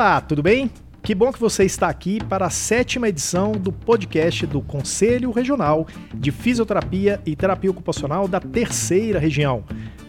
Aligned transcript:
Olá, 0.00 0.18
tudo 0.18 0.42
bem? 0.42 0.70
Que 1.02 1.14
bom 1.14 1.30
que 1.30 1.38
você 1.38 1.62
está 1.62 1.86
aqui 1.86 2.24
para 2.24 2.46
a 2.46 2.50
sétima 2.50 3.06
edição 3.06 3.52
do 3.52 3.70
podcast 3.70 4.46
do 4.46 4.62
Conselho 4.62 5.30
Regional 5.30 5.86
de 6.14 6.30
Fisioterapia 6.30 7.20
e 7.26 7.36
Terapia 7.36 7.70
Ocupacional 7.70 8.26
da 8.26 8.40
Terceira 8.40 9.18
Região, 9.18 9.62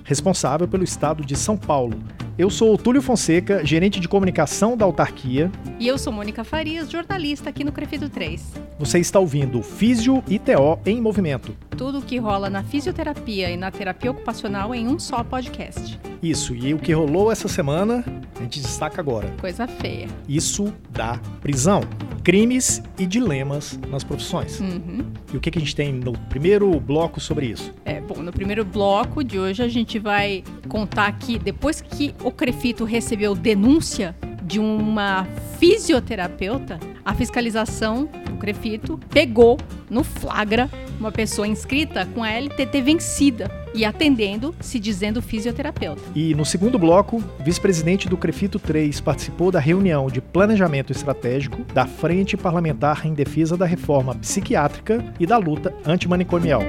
responsável 0.06 0.66
pelo 0.66 0.86
estado 0.86 1.26
de 1.26 1.36
São 1.36 1.58
Paulo. 1.58 2.02
Eu 2.38 2.50
sou 2.50 2.74
o 2.74 2.78
Túlio 2.78 3.02
Fonseca, 3.02 3.66
gerente 3.66 4.00
de 4.00 4.08
comunicação 4.08 4.78
da 4.78 4.86
autarquia. 4.86 5.52
E 5.78 5.88
eu 5.88 5.98
sou 5.98 6.14
Mônica 6.14 6.44
Farias, 6.44 6.90
jornalista 6.90 7.50
aqui 7.50 7.64
no 7.64 7.74
Crefito 7.74 8.10
3. 8.10 8.54
Você 8.80 9.00
está 9.00 9.20
ouvindo 9.20 9.62
Físio 9.62 10.24
e 10.28 10.40
TO 10.40 10.80
em 10.86 11.02
Movimento. 11.02 11.56
Tudo 11.78 12.00
o 12.00 12.02
que 12.02 12.18
rola 12.18 12.50
na 12.50 12.64
fisioterapia 12.64 13.50
e 13.52 13.58
na 13.58 13.70
terapia 13.70 14.12
ocupacional 14.12 14.74
em 14.74 14.88
um 14.88 14.98
só 14.98 15.24
podcast. 15.24 16.00
Isso, 16.24 16.56
e 16.56 16.74
o 16.74 16.78
que 16.78 16.94
rolou 16.94 17.32
essa 17.32 17.48
semana, 17.48 18.04
a 18.40 18.44
gente 18.44 18.62
destaca 18.62 19.02
agora. 19.02 19.28
Coisa 19.40 19.68
feia. 19.68 20.08
Isso 20.28 20.72
dá 20.92 21.20
prisão. 21.42 21.82
Crimes 22.24 22.82
e 23.00 23.08
dilemas 23.08 23.80
nas 23.90 24.04
profissões. 24.04 24.60
Uhum. 24.60 25.04
E 25.34 25.38
o 25.38 25.40
que, 25.40 25.50
que 25.50 25.58
a 25.58 25.62
gente 25.62 25.76
tem 25.76 25.92
no 25.92 26.14
primeiro 26.30 26.80
bloco 26.80 27.20
sobre 27.20 27.48
isso? 27.48 27.74
É, 27.84 28.00
bom, 28.00 28.22
no 28.22 28.32
primeiro 28.32 28.64
bloco 28.64 29.24
de 29.24 29.40
hoje 29.40 29.64
a 29.64 29.68
gente 29.68 29.98
vai 29.98 30.44
contar 30.70 31.12
que 31.14 31.40
depois 31.40 31.82
que 31.82 32.14
o 32.24 32.32
Crefito 32.32 32.84
recebeu 32.84 33.36
denúncia 33.36 34.16
de 34.44 34.60
uma 34.60 35.28
fisioterapeuta, 35.60 36.80
a 37.06 37.14
fiscalização 37.14 38.10
do 38.30 38.38
Crefito 38.38 39.00
pegou 39.10 39.58
no 39.90 40.04
flagra 40.04 40.70
uma 41.00 41.12
pessoa 41.12 41.48
inscrita 41.48 42.06
com 42.14 42.24
a 42.24 42.30
LTT 42.30 42.82
vencida 42.82 43.50
e 43.74 43.84
atendendo, 43.84 44.54
se 44.60 44.80
dizendo 44.80 45.22
fisioterapeuta. 45.22 46.02
E 46.14 46.36
no 46.36 46.46
segundo 46.46 46.78
bloco, 46.78 47.24
vice-presidente 47.40 48.08
do 48.08 48.18
Crefito 48.18 48.60
3 48.60 49.00
participou 49.02 49.52
da 49.52 49.60
reunião 49.60 50.08
de 50.08 50.22
planejamento 50.22 50.92
estratégico 50.92 51.64
da 51.74 51.88
Frente 51.88 52.38
Parlamentar 52.38 53.08
em 53.08 53.14
Defesa 53.14 53.58
da 53.58 53.66
Reforma 53.66 54.14
Psiquiátrica 54.16 55.04
e 55.20 55.26
da 55.26 55.38
Luta 55.38 55.74
Antimanicomial. 55.86 56.62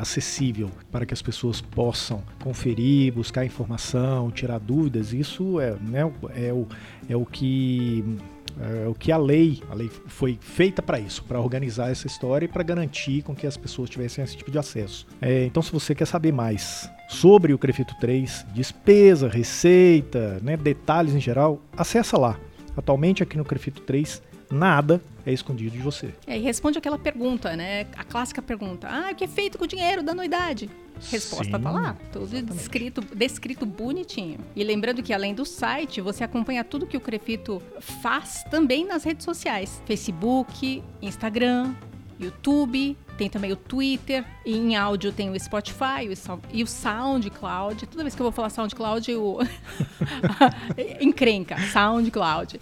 acessível 0.00 0.70
para 0.90 1.04
que 1.04 1.12
as 1.12 1.22
pessoas 1.22 1.60
possam 1.60 2.22
conferir, 2.42 3.12
buscar 3.12 3.44
informação, 3.44 4.30
tirar 4.30 4.58
dúvidas, 4.58 5.12
isso 5.12 5.60
é, 5.60 5.76
né, 5.80 6.00
é, 6.34 6.52
o, 6.52 6.66
é 7.08 7.16
o 7.16 7.26
que 7.26 8.04
é 8.60 8.86
o 8.86 8.94
que 8.94 9.10
a 9.10 9.16
lei, 9.16 9.60
a 9.68 9.74
lei 9.74 9.90
foi 10.06 10.38
feita 10.40 10.80
para 10.80 11.00
isso, 11.00 11.24
para 11.24 11.40
organizar 11.40 11.90
essa 11.90 12.06
história 12.06 12.44
e 12.44 12.48
para 12.48 12.62
garantir 12.62 13.22
com 13.22 13.34
que 13.34 13.46
as 13.48 13.56
pessoas 13.56 13.90
tivessem 13.90 14.22
esse 14.22 14.36
tipo 14.36 14.50
de 14.50 14.58
acesso. 14.58 15.06
É, 15.20 15.44
então, 15.44 15.60
se 15.60 15.72
você 15.72 15.92
quer 15.92 16.06
saber 16.06 16.32
mais 16.32 16.88
sobre 17.08 17.52
o 17.52 17.58
Crefito 17.58 17.94
3, 18.00 18.46
despesa, 18.54 19.28
receita, 19.28 20.38
né, 20.40 20.56
detalhes 20.56 21.14
em 21.14 21.20
geral, 21.20 21.60
acessa 21.76 22.16
lá. 22.16 22.38
Atualmente 22.76 23.24
aqui 23.24 23.36
no 23.36 23.44
Crefito 23.44 23.82
3, 23.82 24.22
nada 24.50 25.00
é 25.26 25.32
escondido 25.32 25.76
de 25.76 25.82
você. 25.82 26.14
É, 26.26 26.38
e 26.38 26.40
responde 26.40 26.78
aquela 26.78 26.98
pergunta, 26.98 27.56
né? 27.56 27.86
A 27.96 28.04
clássica 28.04 28.42
pergunta: 28.42 28.88
Ah, 28.88 29.10
o 29.12 29.14
que 29.14 29.24
é 29.24 29.28
feito 29.28 29.58
com 29.58 29.64
o 29.64 29.66
dinheiro 29.66 30.02
da 30.02 30.12
anuidade? 30.12 30.70
Resposta 31.10 31.56
Sim, 31.56 31.62
tá 31.62 31.70
lá, 31.70 31.96
tudo 32.12 32.24
exatamente. 32.24 32.56
descrito, 32.56 33.00
descrito 33.14 33.66
bonitinho. 33.66 34.38
E 34.54 34.62
lembrando 34.62 35.02
que 35.02 35.12
além 35.12 35.34
do 35.34 35.44
site, 35.44 36.00
você 36.00 36.22
acompanha 36.22 36.62
tudo 36.62 36.86
que 36.86 36.96
o 36.96 37.00
Crefito 37.00 37.60
faz 37.80 38.44
também 38.50 38.86
nas 38.86 39.02
redes 39.02 39.24
sociais: 39.24 39.82
Facebook, 39.86 40.82
Instagram, 41.02 41.74
YouTube, 42.18 42.96
tem 43.18 43.28
também 43.28 43.52
o 43.52 43.56
Twitter, 43.56 44.24
e 44.44 44.56
em 44.56 44.76
áudio 44.76 45.12
tem 45.12 45.30
o 45.30 45.38
Spotify 45.38 46.08
e 46.52 46.62
o 46.62 46.66
SoundCloud. 46.66 47.86
Toda 47.86 48.02
vez 48.02 48.14
que 48.14 48.22
eu 48.22 48.24
vou 48.24 48.32
falar 48.32 48.50
SoundCloud, 48.50 49.10
eu 49.10 49.38
encrenca, 51.00 51.56
SoundCloud. 51.72 52.60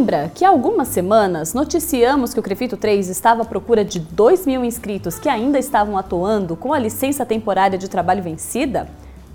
Lembra 0.08 0.32
que 0.34 0.46
há 0.46 0.50
algumas 0.50 0.88
semanas 0.88 1.54
noticiamos 1.54 2.34
que 2.34 2.40
o 2.40 2.44
Crefito 2.44 2.78
3 2.78 3.10
estava 3.10 3.42
à 3.42 3.46
procura 3.46 3.84
de 3.84 4.00
2 4.00 4.46
mil 4.46 4.64
inscritos 4.64 5.20
que 5.20 5.28
ainda 5.28 5.60
estavam 5.60 5.98
atuando 5.98 6.56
com 6.56 6.74
a 6.74 6.80
licença 6.80 7.26
temporária 7.26 7.78
de 7.78 7.90
trabalho 7.90 8.24
vencida? 8.24 8.88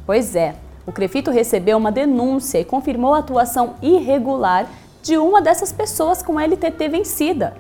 Pois 0.06 0.34
é, 0.34 0.54
o 0.86 0.90
Crefito 0.90 1.30
recebeu 1.30 1.76
uma 1.76 1.92
denúncia 1.92 2.58
e 2.58 2.64
confirmou 2.64 3.12
a 3.12 3.19
atuação 3.19 3.74
irregular 3.82 4.66
de 5.02 5.19
uma 5.19 5.42
dessas 5.42 5.74
pessoas 5.74 6.22
com 6.22 6.40
LTT 6.40 6.88
vencida. 6.88 7.52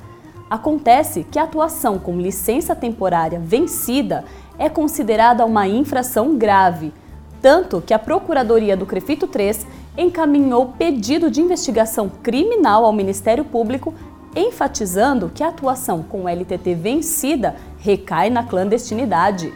Acontece 0.48 1.22
que 1.30 1.38
a 1.38 1.42
atuação 1.42 1.98
com 1.98 2.18
licença 2.18 2.74
temporária 2.74 3.38
vencida 3.38 4.24
é 4.58 4.70
considerada 4.70 5.44
uma 5.44 5.68
infração 5.68 6.38
grave, 6.38 6.94
tanto 7.42 7.82
que 7.82 7.92
a 7.92 7.98
Procuradoria 7.98 8.76
do 8.76 8.86
Crefito 8.86 9.26
3 9.26 9.66
encaminhou 9.98 10.66
pedido 10.78 11.28
de 11.28 11.40
investigação 11.40 12.08
criminal 12.08 12.84
ao 12.84 12.92
Ministério 12.92 13.44
Público, 13.44 13.92
enfatizando 14.34 15.28
que 15.28 15.42
a 15.42 15.48
atuação 15.48 16.02
com 16.04 16.28
LTT 16.28 16.74
vencida 16.76 17.56
recai 17.78 18.30
na 18.30 18.44
clandestinidade. 18.44 19.52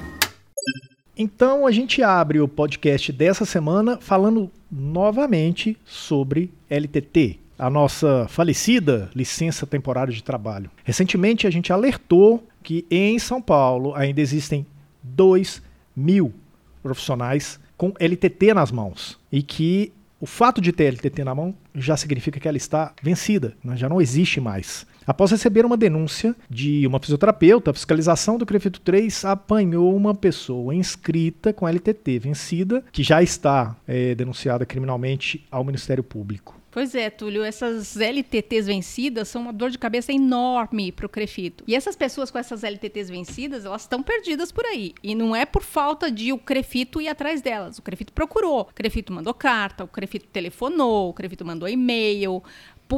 Então 1.16 1.66
a 1.66 1.70
gente 1.70 2.02
abre 2.02 2.40
o 2.40 2.48
podcast 2.48 3.10
dessa 3.12 3.46
semana 3.46 3.98
falando 4.00 4.50
novamente 4.70 5.78
sobre 5.86 6.52
LTT, 6.68 7.38
a 7.58 7.70
nossa 7.70 8.26
falecida 8.28 9.08
licença 9.14 9.64
temporária 9.64 10.12
de 10.12 10.22
trabalho. 10.22 10.70
Recentemente 10.84 11.46
a 11.46 11.50
gente 11.50 11.72
alertou 11.72 12.44
que 12.62 12.84
em 12.90 13.18
São 13.18 13.40
Paulo 13.40 13.94
ainda 13.94 14.20
existem 14.20 14.66
2 15.02 15.62
mil 15.96 16.34
profissionais 16.82 17.58
com 17.76 17.92
LTT 17.98 18.54
nas 18.54 18.70
mãos 18.70 19.18
e 19.30 19.42
que 19.42 19.92
o 20.20 20.26
fato 20.26 20.60
de 20.60 20.72
ter 20.72 20.84
LTT 20.84 21.24
na 21.24 21.34
mão 21.34 21.54
já 21.74 21.96
significa 21.96 22.40
que 22.40 22.48
ela 22.48 22.56
está 22.56 22.92
vencida, 23.02 23.54
né? 23.62 23.76
já 23.76 23.88
não 23.88 24.00
existe 24.00 24.40
mais. 24.40 24.86
Após 25.06 25.30
receber 25.30 25.64
uma 25.64 25.76
denúncia 25.76 26.34
de 26.50 26.86
uma 26.86 26.98
fisioterapeuta, 26.98 27.70
a 27.70 27.74
fiscalização 27.74 28.38
do 28.38 28.46
CREFITO 28.46 28.80
3 28.80 29.24
apanhou 29.26 29.94
uma 29.94 30.14
pessoa 30.14 30.74
inscrita 30.74 31.52
com 31.52 31.68
LTT 31.68 32.18
vencida, 32.18 32.82
que 32.90 33.04
já 33.04 33.22
está 33.22 33.76
é, 33.86 34.14
denunciada 34.16 34.66
criminalmente 34.66 35.46
ao 35.50 35.62
Ministério 35.62 36.02
Público. 36.02 36.58
Pois 36.76 36.94
é, 36.94 37.08
Túlio, 37.08 37.42
essas 37.42 37.96
LTTs 37.96 38.66
vencidas 38.66 39.28
são 39.28 39.40
uma 39.40 39.52
dor 39.54 39.70
de 39.70 39.78
cabeça 39.78 40.12
enorme 40.12 40.92
para 40.92 41.06
o 41.06 41.08
Crefito. 41.08 41.64
E 41.66 41.74
essas 41.74 41.96
pessoas 41.96 42.30
com 42.30 42.38
essas 42.38 42.62
LTTs 42.62 43.08
vencidas, 43.08 43.64
elas 43.64 43.80
estão 43.80 44.02
perdidas 44.02 44.52
por 44.52 44.66
aí. 44.66 44.92
E 45.02 45.14
não 45.14 45.34
é 45.34 45.46
por 45.46 45.62
falta 45.62 46.10
de 46.10 46.34
o 46.34 46.38
Crefito 46.38 47.00
ir 47.00 47.08
atrás 47.08 47.40
delas. 47.40 47.78
O 47.78 47.82
Crefito 47.82 48.12
procurou, 48.12 48.60
o 48.60 48.74
Crefito 48.74 49.10
mandou 49.10 49.32
carta, 49.32 49.84
o 49.84 49.88
Crefito 49.88 50.26
telefonou, 50.26 51.08
o 51.08 51.14
Crefito 51.14 51.46
mandou 51.46 51.66
e-mail, 51.66 52.44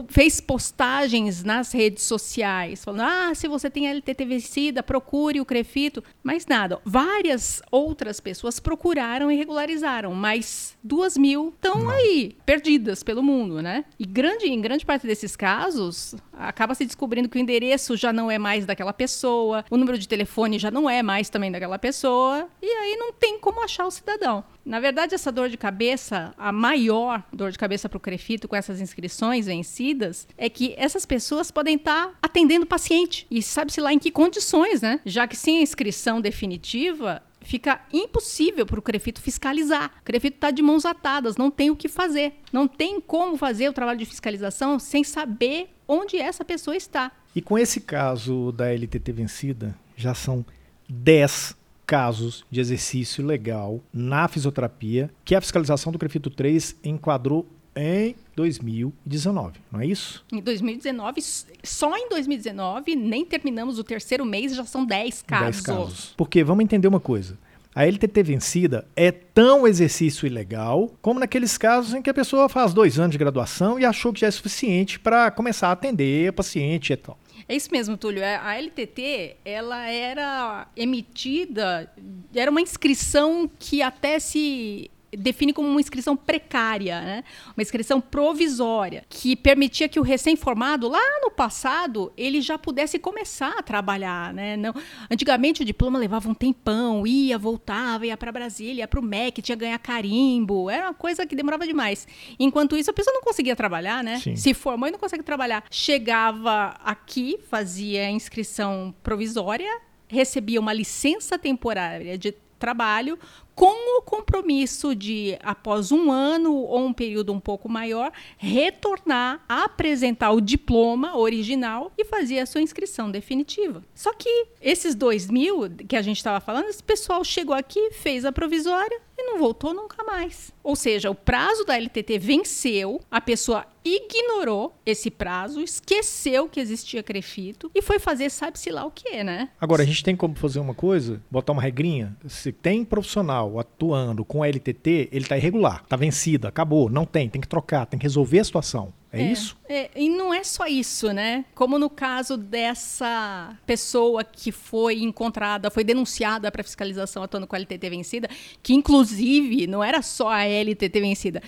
fez 0.08 0.40
postagens 0.40 1.42
nas 1.42 1.72
redes 1.72 2.04
sociais, 2.04 2.84
falando: 2.84 3.00
ah, 3.02 3.34
se 3.34 3.48
você 3.48 3.70
tem 3.70 3.88
LTT 3.88 4.24
vencida, 4.24 4.82
procure 4.82 5.40
o 5.40 5.44
Crefito. 5.44 6.02
Mas 6.22 6.46
nada. 6.46 6.80
Várias 6.84 7.62
outras 7.70 8.20
pessoas 8.20 8.60
procuraram 8.60 9.30
e 9.30 9.36
regularizaram, 9.36 10.14
mas 10.14 10.76
duas 10.82 11.16
mil 11.16 11.48
estão 11.48 11.88
aí, 11.88 12.36
perdidas 12.44 13.02
pelo 13.02 13.22
mundo, 13.22 13.62
né? 13.62 13.84
E 13.98 14.04
grande, 14.04 14.46
em 14.46 14.60
grande 14.60 14.84
parte 14.84 15.06
desses 15.06 15.36
casos, 15.36 16.14
acaba 16.38 16.74
se 16.74 16.84
descobrindo 16.84 17.28
que 17.28 17.36
o 17.36 17.40
endereço 17.40 17.96
já 17.96 18.12
não 18.12 18.30
é 18.30 18.38
mais 18.38 18.64
daquela 18.64 18.92
pessoa, 18.92 19.64
o 19.70 19.76
número 19.76 19.98
de 19.98 20.06
telefone 20.06 20.58
já 20.58 20.70
não 20.70 20.88
é 20.88 21.02
mais 21.02 21.28
também 21.28 21.50
daquela 21.50 21.78
pessoa, 21.78 22.48
e 22.62 22.66
aí 22.66 22.96
não 22.96 23.12
tem 23.12 23.38
como 23.38 23.62
achar 23.62 23.86
o 23.86 23.90
cidadão. 23.90 24.44
Na 24.64 24.80
verdade, 24.80 25.14
essa 25.14 25.32
dor 25.32 25.48
de 25.48 25.56
cabeça, 25.56 26.34
a 26.36 26.52
maior 26.52 27.22
dor 27.32 27.50
de 27.50 27.58
cabeça 27.58 27.88
para 27.88 27.96
o 27.96 28.00
Crefito 28.00 28.46
com 28.46 28.54
essas 28.54 28.80
inscrições 28.80 29.46
vencidas, 29.46 30.28
é 30.36 30.48
que 30.50 30.74
essas 30.76 31.06
pessoas 31.06 31.50
podem 31.50 31.76
estar 31.76 32.08
tá 32.08 32.14
atendendo 32.22 32.64
o 32.64 32.68
paciente. 32.68 33.26
E 33.30 33.42
sabe-se 33.42 33.80
lá 33.80 33.92
em 33.92 33.98
que 33.98 34.10
condições, 34.10 34.82
né? 34.82 35.00
Já 35.06 35.26
que 35.26 35.36
sem 35.36 35.58
a 35.58 35.62
inscrição 35.62 36.20
definitiva, 36.20 37.22
fica 37.40 37.80
impossível 37.92 38.66
para 38.66 38.78
o 38.78 38.82
Crefito 38.82 39.22
fiscalizar. 39.22 39.90
O 40.00 40.04
Crefito 40.04 40.36
está 40.36 40.50
de 40.50 40.60
mãos 40.62 40.84
atadas, 40.84 41.38
não 41.38 41.50
tem 41.50 41.70
o 41.70 41.76
que 41.76 41.88
fazer. 41.88 42.34
Não 42.52 42.68
tem 42.68 43.00
como 43.00 43.38
fazer 43.38 43.70
o 43.70 43.72
trabalho 43.72 43.98
de 43.98 44.04
fiscalização 44.04 44.78
sem 44.78 45.02
saber 45.02 45.70
onde 45.88 46.18
essa 46.18 46.44
pessoa 46.44 46.76
está. 46.76 47.10
E 47.34 47.40
com 47.40 47.58
esse 47.58 47.80
caso 47.80 48.52
da 48.52 48.70
LTT 48.70 49.10
vencida, 49.10 49.74
já 49.96 50.14
são 50.14 50.44
10 50.88 51.56
casos 51.86 52.44
de 52.50 52.60
exercício 52.60 53.24
legal 53.24 53.80
na 53.92 54.28
fisioterapia 54.28 55.10
que 55.24 55.34
a 55.34 55.40
fiscalização 55.40 55.90
do 55.90 55.98
CREFITO 55.98 56.28
3 56.28 56.76
enquadrou 56.84 57.46
em 57.74 58.14
2019, 58.34 59.60
não 59.70 59.80
é 59.80 59.86
isso? 59.86 60.24
Em 60.32 60.40
2019, 60.40 61.22
só 61.62 61.96
em 61.96 62.08
2019, 62.08 62.96
nem 62.96 63.24
terminamos 63.24 63.78
o 63.78 63.84
terceiro 63.84 64.24
mês, 64.24 64.54
já 64.54 64.64
são 64.64 64.84
10 64.84 65.22
casos. 65.22 65.46
10 65.46 65.60
casos. 65.60 66.14
Porque 66.16 66.42
vamos 66.42 66.64
entender 66.64 66.88
uma 66.88 67.00
coisa. 67.00 67.38
A 67.78 67.86
LTT 67.86 68.24
vencida 68.24 68.88
é 68.96 69.12
tão 69.12 69.64
exercício 69.64 70.26
ilegal 70.26 70.90
como 71.00 71.20
naqueles 71.20 71.56
casos 71.56 71.94
em 71.94 72.02
que 72.02 72.10
a 72.10 72.14
pessoa 72.14 72.48
faz 72.48 72.74
dois 72.74 72.98
anos 72.98 73.12
de 73.12 73.18
graduação 73.18 73.78
e 73.78 73.84
achou 73.84 74.12
que 74.12 74.18
já 74.18 74.26
é 74.26 74.30
suficiente 74.32 74.98
para 74.98 75.30
começar 75.30 75.68
a 75.68 75.72
atender 75.74 76.32
paciente 76.32 76.92
e 76.92 76.96
tal. 76.96 77.16
É 77.48 77.54
isso 77.54 77.70
mesmo, 77.70 77.96
Túlio. 77.96 78.20
É, 78.20 78.34
a 78.34 78.60
LTT, 78.60 79.36
ela 79.44 79.88
era 79.88 80.66
emitida, 80.76 81.88
era 82.34 82.50
uma 82.50 82.60
inscrição 82.60 83.48
que 83.60 83.80
até 83.80 84.18
se 84.18 84.90
define 85.16 85.52
como 85.52 85.68
uma 85.68 85.80
inscrição 85.80 86.16
precária, 86.16 87.00
né? 87.00 87.24
uma 87.56 87.62
inscrição 87.62 88.00
provisória, 88.00 89.04
que 89.08 89.34
permitia 89.34 89.88
que 89.88 89.98
o 89.98 90.02
recém-formado, 90.02 90.88
lá 90.88 91.00
no 91.22 91.30
passado, 91.30 92.12
ele 92.16 92.40
já 92.40 92.58
pudesse 92.58 92.98
começar 92.98 93.54
a 93.58 93.62
trabalhar. 93.62 94.32
Né? 94.34 94.56
Não, 94.56 94.74
antigamente 95.10 95.62
o 95.62 95.64
diploma 95.64 95.98
levava 95.98 96.28
um 96.28 96.34
tempão, 96.34 97.06
ia, 97.06 97.38
voltava, 97.38 98.06
ia 98.06 98.16
para 98.16 98.32
Brasília, 98.32 98.82
ia 98.82 98.88
para 98.88 99.00
o 99.00 99.02
MEC, 99.02 99.42
tinha 99.42 99.56
que 99.56 99.64
ganhar 99.64 99.78
carimbo, 99.78 100.68
era 100.68 100.86
uma 100.86 100.94
coisa 100.94 101.26
que 101.26 101.34
demorava 101.34 101.66
demais. 101.66 102.06
Enquanto 102.38 102.76
isso, 102.76 102.90
a 102.90 102.94
pessoa 102.94 103.14
não 103.14 103.22
conseguia 103.22 103.56
trabalhar, 103.56 104.02
né? 104.04 104.18
Sim. 104.18 104.36
Se 104.36 104.54
formou 104.54 104.88
e 104.88 104.92
não 104.92 104.98
consegue 104.98 105.22
trabalhar. 105.22 105.64
Chegava 105.70 106.76
aqui, 106.84 107.38
fazia 107.48 108.06
a 108.06 108.10
inscrição 108.10 108.94
provisória, 109.02 109.80
recebia 110.06 110.60
uma 110.60 110.72
licença 110.72 111.38
temporária 111.38 112.16
de 112.16 112.34
trabalho 112.58 113.18
com 113.58 113.98
o 113.98 114.02
compromisso 114.02 114.94
de, 114.94 115.36
após 115.42 115.90
um 115.90 116.12
ano 116.12 116.54
ou 116.54 116.78
um 116.78 116.92
período 116.92 117.32
um 117.32 117.40
pouco 117.40 117.68
maior, 117.68 118.12
retornar, 118.36 119.44
apresentar 119.48 120.30
o 120.30 120.40
diploma 120.40 121.18
original 121.18 121.90
e 121.98 122.04
fazer 122.04 122.38
a 122.38 122.46
sua 122.46 122.62
inscrição 122.62 123.10
definitiva. 123.10 123.82
Só 123.92 124.12
que 124.12 124.46
esses 124.62 124.94
dois 124.94 125.28
mil 125.28 125.68
que 125.88 125.96
a 125.96 126.02
gente 126.02 126.18
estava 126.18 126.38
falando, 126.38 126.68
esse 126.68 126.84
pessoal 126.84 127.24
chegou 127.24 127.52
aqui, 127.52 127.90
fez 127.90 128.24
a 128.24 128.30
provisória 128.30 129.00
e 129.18 129.24
não 129.24 129.38
voltou 129.40 129.74
nunca 129.74 130.04
mais. 130.04 130.52
Ou 130.62 130.76
seja, 130.76 131.10
o 131.10 131.14
prazo 131.14 131.64
da 131.64 131.76
LTT 131.76 132.18
venceu, 132.18 133.00
a 133.10 133.20
pessoa 133.20 133.66
ignorou 133.84 134.74
esse 134.84 135.10
prazo, 135.10 135.60
esqueceu 135.60 136.48
que 136.48 136.60
existia 136.60 137.02
crefito 137.02 137.70
e 137.74 137.82
foi 137.82 137.98
fazer 137.98 138.30
sabe-se 138.30 138.70
lá 138.70 138.84
o 138.84 138.90
que, 138.90 139.24
né? 139.24 139.48
Agora, 139.60 139.82
a 139.82 139.86
gente 139.86 140.04
tem 140.04 140.14
como 140.14 140.34
fazer 140.34 140.60
uma 140.60 140.74
coisa, 140.74 141.22
botar 141.30 141.52
uma 141.52 141.62
regrinha. 141.62 142.16
Se 142.28 142.52
tem 142.52 142.84
profissional 142.84 143.47
atuando 143.56 144.24
com 144.24 144.44
LTT, 144.44 145.10
ele 145.12 145.24
está 145.24 145.36
irregular, 145.36 145.82
está 145.84 145.94
vencido, 145.94 146.48
acabou, 146.48 146.90
não 146.90 147.04
tem, 147.04 147.28
tem 147.28 147.40
que 147.40 147.46
trocar, 147.46 147.86
tem 147.86 147.98
que 147.98 148.04
resolver 148.04 148.40
a 148.40 148.44
situação. 148.44 148.92
É, 149.12 149.22
é 149.22 149.32
isso? 149.32 149.56
É, 149.68 149.90
e 149.94 150.08
não 150.08 150.32
é 150.32 150.42
só 150.42 150.66
isso, 150.66 151.12
né? 151.12 151.44
Como 151.54 151.78
no 151.78 151.90
caso 151.90 152.38
dessa 152.38 153.54
pessoa 153.66 154.24
que 154.24 154.50
foi 154.50 155.02
encontrada, 155.02 155.70
foi 155.70 155.84
denunciada 155.84 156.50
para 156.50 156.62
fiscalização 156.62 157.22
atuando 157.22 157.46
com 157.46 157.54
a 157.54 157.58
LTT 157.58 157.90
vencida, 157.90 158.30
que 158.62 158.72
inclusive 158.72 159.66
não 159.66 159.84
era 159.84 160.00
só 160.00 160.30
a 160.30 160.44
LTT 160.44 161.00
vencida. 161.00 161.42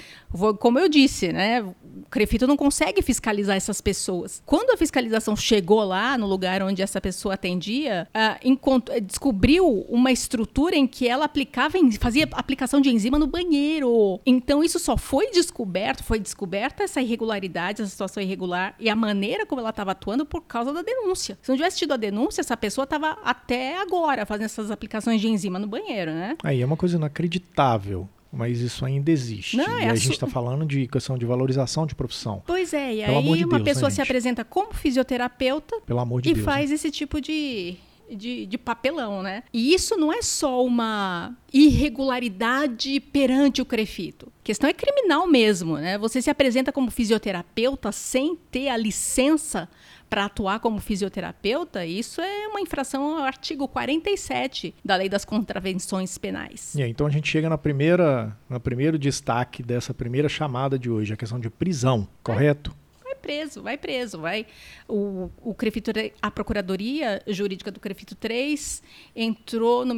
Como 0.59 0.79
eu 0.79 0.89
disse, 0.89 1.33
né? 1.33 1.63
O 1.63 1.75
Crefito 2.11 2.47
não 2.47 2.57
consegue 2.57 3.01
fiscalizar 3.01 3.57
essas 3.57 3.81
pessoas. 3.81 4.43
Quando 4.45 4.71
a 4.71 4.77
fiscalização 4.77 5.35
chegou 5.35 5.83
lá, 5.83 6.19
no 6.19 6.27
lugar 6.27 6.63
onde 6.63 6.83
essa 6.83 7.01
pessoa 7.01 7.35
atendia, 7.35 8.07
uh, 8.15 9.01
descobriu 9.01 9.87
uma 9.89 10.13
estrutura 10.13 10.77
em 10.77 10.87
que 10.87 11.09
ela 11.09 11.25
aplicava, 11.25 11.79
fazia 11.99 12.29
aplicação 12.33 12.81
de 12.81 12.91
enzima 12.91 13.19
no 13.19 13.27
banheiro. 13.27 14.21
Então 14.27 14.62
isso 14.62 14.79
só 14.79 14.97
foi 14.97 15.31
descoberto, 15.31 16.05
foi 16.05 16.19
descoberta 16.19 16.83
essa 16.83 17.00
irregularidade, 17.00 17.81
essa 17.81 17.91
situação 17.91 18.10
irregular 18.19 18.75
e 18.79 18.88
a 18.88 18.97
maneira 18.97 19.45
como 19.45 19.61
ela 19.61 19.71
estava 19.71 19.93
atuando 19.93 20.25
por 20.25 20.40
causa 20.43 20.73
da 20.73 20.83
denúncia. 20.83 21.38
Se 21.43 21.50
não 21.50 21.57
tivesse 21.57 21.79
tido 21.79 21.93
a 21.93 21.97
denúncia, 21.97 22.40
essa 22.40 22.57
pessoa 22.57 22.85
estava 22.85 23.19
até 23.23 23.81
agora 23.81 24.25
fazendo 24.25 24.47
essas 24.47 24.71
aplicações 24.71 25.21
de 25.21 25.29
enzima 25.29 25.59
no 25.59 25.67
banheiro, 25.67 26.12
né? 26.12 26.37
Aí 26.43 26.62
é 26.62 26.67
uma 26.67 26.76
coisa 26.76 26.97
inacreditável 26.97 28.09
mas 28.33 28.61
isso 28.61 28.85
ainda 28.85 29.11
existe. 29.11 29.57
Não, 29.57 29.79
é 29.79 29.87
e 29.87 29.88
a, 29.88 29.93
a 29.93 29.95
gente 29.97 30.12
está 30.12 30.26
falando 30.26 30.64
de 30.64 30.87
questão 30.87 31.19
de 31.19 31.26
valorização 31.26 31.85
de 31.85 31.95
profissão. 31.95 32.43
Pois 32.47 32.73
é, 32.73 32.95
e 32.95 33.05
Pelo 33.05 33.19
aí 33.19 33.25
de 33.25 33.29
uma 33.29 33.37
Deus, 33.37 33.50
né, 33.50 33.64
pessoa 33.64 33.88
né, 33.88 33.95
se 33.95 34.00
apresenta 34.00 34.45
como 34.45 34.73
fisioterapeuta 34.73 35.81
Pelo 35.85 35.99
amor 35.99 36.23
de 36.23 36.31
e 36.31 36.35
Deus, 36.35 36.45
faz 36.45 36.71
né? 36.71 36.76
esse 36.76 36.90
tipo 36.90 37.21
de, 37.21 37.76
de, 38.11 38.47
de, 38.47 38.59
papelão, 38.59 39.23
né? 39.23 39.43
E 39.52 39.75
isso 39.75 39.97
não 39.97 40.12
é 40.12 40.23
só 40.23 40.64
uma 40.64 41.37
irregularidade 41.52 43.00
perante 43.00 43.62
o 43.62 43.64
crefito. 43.64 44.33
A 44.40 44.45
questão 44.45 44.69
é 44.69 44.73
criminal 44.73 45.26
mesmo, 45.26 45.76
né? 45.76 45.99
Você 45.99 46.21
se 46.21 46.31
apresenta 46.31 46.73
como 46.73 46.90
fisioterapeuta 46.90 47.93
sem 47.93 48.37
ter 48.50 48.69
a 48.69 48.76
licença 48.76 49.69
para 50.11 50.25
atuar 50.25 50.59
como 50.59 50.81
fisioterapeuta, 50.81 51.87
isso 51.87 52.21
é 52.21 52.49
uma 52.49 52.61
infração 52.61 53.17
ao 53.17 53.23
artigo 53.23 53.69
47 53.69 54.75
da 54.85 54.97
Lei 54.97 55.09
das 55.09 55.25
Contravenções 55.25 56.19
Penais. 56.19 56.75
É, 56.76 56.88
então 56.88 57.07
a 57.07 57.11
gente 57.11 57.31
chega 57.31 57.49
na 57.49 57.57
primeira, 57.57 58.37
no 58.49 58.59
primeiro 58.59 58.99
destaque 58.99 59.62
dessa 59.62 59.95
primeira 59.95 60.29
chamada 60.29 60.76
de 60.76 60.90
hoje, 60.90 61.12
a 61.14 61.17
questão 61.17 61.38
de 61.38 61.49
prisão, 61.49 62.09
correto? 62.25 62.75
Preso, 63.21 63.62
vai 63.62 63.77
preso, 63.77 64.19
vai. 64.19 64.47
O, 64.89 65.31
o 65.43 65.55
Crefito, 65.55 65.91
a 66.21 66.31
Procuradoria 66.31 67.23
Jurídica 67.27 67.71
do 67.71 67.79
Crefito 67.79 68.15
3 68.15 68.83
entrou 69.15 69.85
no, 69.85 69.95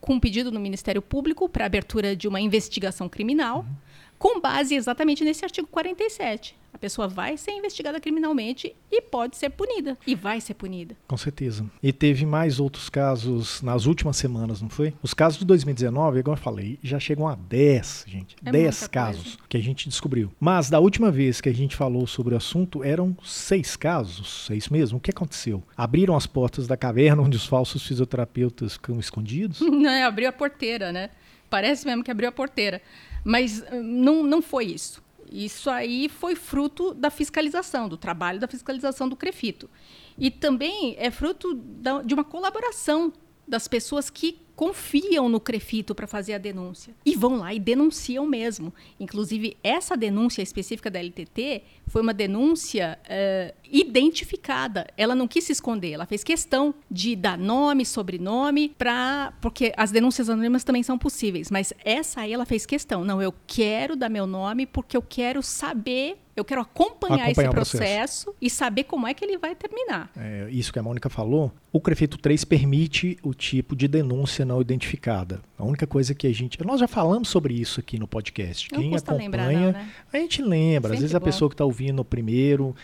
com 0.00 0.14
um 0.14 0.20
pedido 0.20 0.50
no 0.50 0.60
Ministério 0.60 1.00
Público 1.00 1.48
para 1.48 1.64
abertura 1.64 2.14
de 2.14 2.28
uma 2.28 2.40
investigação 2.40 3.08
criminal. 3.08 3.60
Uhum 3.60 3.83
com 4.18 4.40
base 4.40 4.74
exatamente 4.74 5.24
nesse 5.24 5.44
artigo 5.44 5.66
47. 5.68 6.56
A 6.74 6.78
pessoa 6.78 7.06
vai 7.06 7.36
ser 7.36 7.52
investigada 7.52 8.00
criminalmente 8.00 8.74
e 8.90 9.00
pode 9.00 9.36
ser 9.36 9.50
punida. 9.50 9.96
E 10.04 10.16
vai 10.16 10.40
ser 10.40 10.54
punida. 10.54 10.96
Com 11.06 11.16
certeza. 11.16 11.64
E 11.80 11.92
teve 11.92 12.26
mais 12.26 12.58
outros 12.58 12.90
casos 12.90 13.62
nas 13.62 13.86
últimas 13.86 14.16
semanas, 14.16 14.60
não 14.60 14.68
foi? 14.68 14.92
Os 15.00 15.14
casos 15.14 15.38
de 15.38 15.44
2019, 15.44 16.18
igual 16.18 16.36
eu 16.36 16.42
falei, 16.42 16.78
já 16.82 16.98
chegam 16.98 17.28
a 17.28 17.36
10, 17.36 18.06
gente. 18.08 18.34
É 18.44 18.50
10 18.50 18.88
casos 18.88 19.22
coisa. 19.22 19.38
que 19.48 19.56
a 19.56 19.60
gente 19.60 19.88
descobriu. 19.88 20.32
Mas 20.40 20.68
da 20.68 20.80
última 20.80 21.12
vez 21.12 21.40
que 21.40 21.48
a 21.48 21.54
gente 21.54 21.76
falou 21.76 22.08
sobre 22.08 22.34
o 22.34 22.36
assunto, 22.36 22.82
eram 22.82 23.16
seis 23.22 23.76
casos. 23.76 24.46
Seis 24.46 24.68
mesmo. 24.68 24.98
O 24.98 25.00
que 25.00 25.12
aconteceu? 25.12 25.62
Abriram 25.76 26.16
as 26.16 26.26
portas 26.26 26.66
da 26.66 26.76
caverna 26.76 27.22
onde 27.22 27.36
os 27.36 27.46
falsos 27.46 27.86
fisioterapeutas 27.86 28.72
ficam 28.72 28.98
escondidos? 28.98 29.60
Não, 29.62 29.90
é, 29.90 30.02
abriu 30.02 30.28
a 30.28 30.32
porteira, 30.32 30.90
né? 30.90 31.10
Parece 31.48 31.86
mesmo 31.86 32.02
que 32.02 32.10
abriu 32.10 32.28
a 32.28 32.32
porteira. 32.32 32.82
Mas 33.24 33.64
hum, 33.72 33.82
não, 33.82 34.22
não 34.22 34.42
foi 34.42 34.66
isso. 34.66 35.02
Isso 35.32 35.68
aí 35.70 36.08
foi 36.08 36.36
fruto 36.36 36.94
da 36.94 37.10
fiscalização, 37.10 37.88
do 37.88 37.96
trabalho 37.96 38.38
da 38.38 38.46
fiscalização 38.46 39.08
do 39.08 39.16
Crefito. 39.16 39.68
E 40.16 40.30
também 40.30 40.94
é 40.98 41.10
fruto 41.10 41.54
da, 41.54 42.02
de 42.02 42.14
uma 42.14 42.22
colaboração 42.22 43.12
das 43.48 43.66
pessoas 43.66 44.10
que 44.10 44.38
confiam 44.56 45.28
no 45.28 45.40
Crefito 45.40 45.94
para 45.94 46.06
fazer 46.06 46.34
a 46.34 46.38
denúncia 46.38 46.94
e 47.04 47.16
vão 47.16 47.36
lá 47.36 47.52
e 47.52 47.58
denunciam 47.58 48.26
mesmo. 48.26 48.72
Inclusive, 48.98 49.56
essa 49.62 49.96
denúncia 49.96 50.42
específica 50.42 50.90
da 50.90 51.00
LTT 51.00 51.62
foi 51.86 52.02
uma 52.02 52.14
denúncia 52.14 52.98
uh, 53.04 53.54
identificada. 53.70 54.86
Ela 54.96 55.14
não 55.14 55.26
quis 55.26 55.44
se 55.44 55.52
esconder, 55.52 55.92
ela 55.92 56.06
fez 56.06 56.22
questão 56.22 56.74
de 56.90 57.16
dar 57.16 57.36
nome, 57.36 57.84
sobrenome, 57.84 58.74
para 58.78 59.32
porque 59.40 59.72
as 59.76 59.90
denúncias 59.90 60.30
anônimas 60.30 60.64
também 60.64 60.82
são 60.82 60.98
possíveis, 60.98 61.50
mas 61.50 61.72
essa 61.84 62.22
aí 62.22 62.32
ela 62.32 62.46
fez 62.46 62.64
questão. 62.64 63.04
Não, 63.04 63.20
eu 63.20 63.34
quero 63.46 63.96
dar 63.96 64.08
meu 64.08 64.26
nome 64.26 64.66
porque 64.66 64.96
eu 64.96 65.02
quero 65.02 65.42
saber 65.42 66.18
eu 66.36 66.44
quero 66.44 66.60
acompanhar, 66.60 67.26
acompanhar 67.26 67.30
esse 67.30 67.50
processo, 67.50 68.24
processo, 68.24 68.34
e 68.40 68.50
saber 68.50 68.84
como 68.84 69.06
é 69.06 69.14
que 69.14 69.24
ele 69.24 69.38
vai 69.38 69.54
terminar. 69.54 70.10
É, 70.16 70.48
isso 70.50 70.72
que 70.72 70.78
a 70.78 70.82
Mônica 70.82 71.08
falou, 71.08 71.52
o 71.72 71.80
Crefito 71.80 72.18
3 72.18 72.44
permite 72.44 73.16
o 73.22 73.32
tipo 73.32 73.76
de 73.76 73.86
denúncia 73.86 74.43
não 74.44 74.60
identificada. 74.60 75.40
A 75.58 75.64
única 75.64 75.86
coisa 75.86 76.14
que 76.14 76.26
a 76.26 76.32
gente. 76.32 76.62
Nós 76.64 76.80
já 76.80 76.88
falamos 76.88 77.28
sobre 77.28 77.54
isso 77.54 77.80
aqui 77.80 77.98
no 77.98 78.06
podcast. 78.06 78.72
Não 78.72 78.80
Quem 78.80 78.94
acompanha, 78.94 79.18
lembrar, 79.18 79.52
não, 79.52 79.72
né? 79.72 79.88
a 80.12 80.16
gente 80.18 80.42
lembra. 80.42 80.90
Sempre 80.90 80.94
Às 80.94 81.00
vezes 81.00 81.12
bom. 81.12 81.18
a 81.18 81.20
pessoa 81.20 81.48
que 81.48 81.54
está 81.54 81.64
ouvindo 81.64 82.00
o 82.00 82.04
primeiro, 82.04 82.74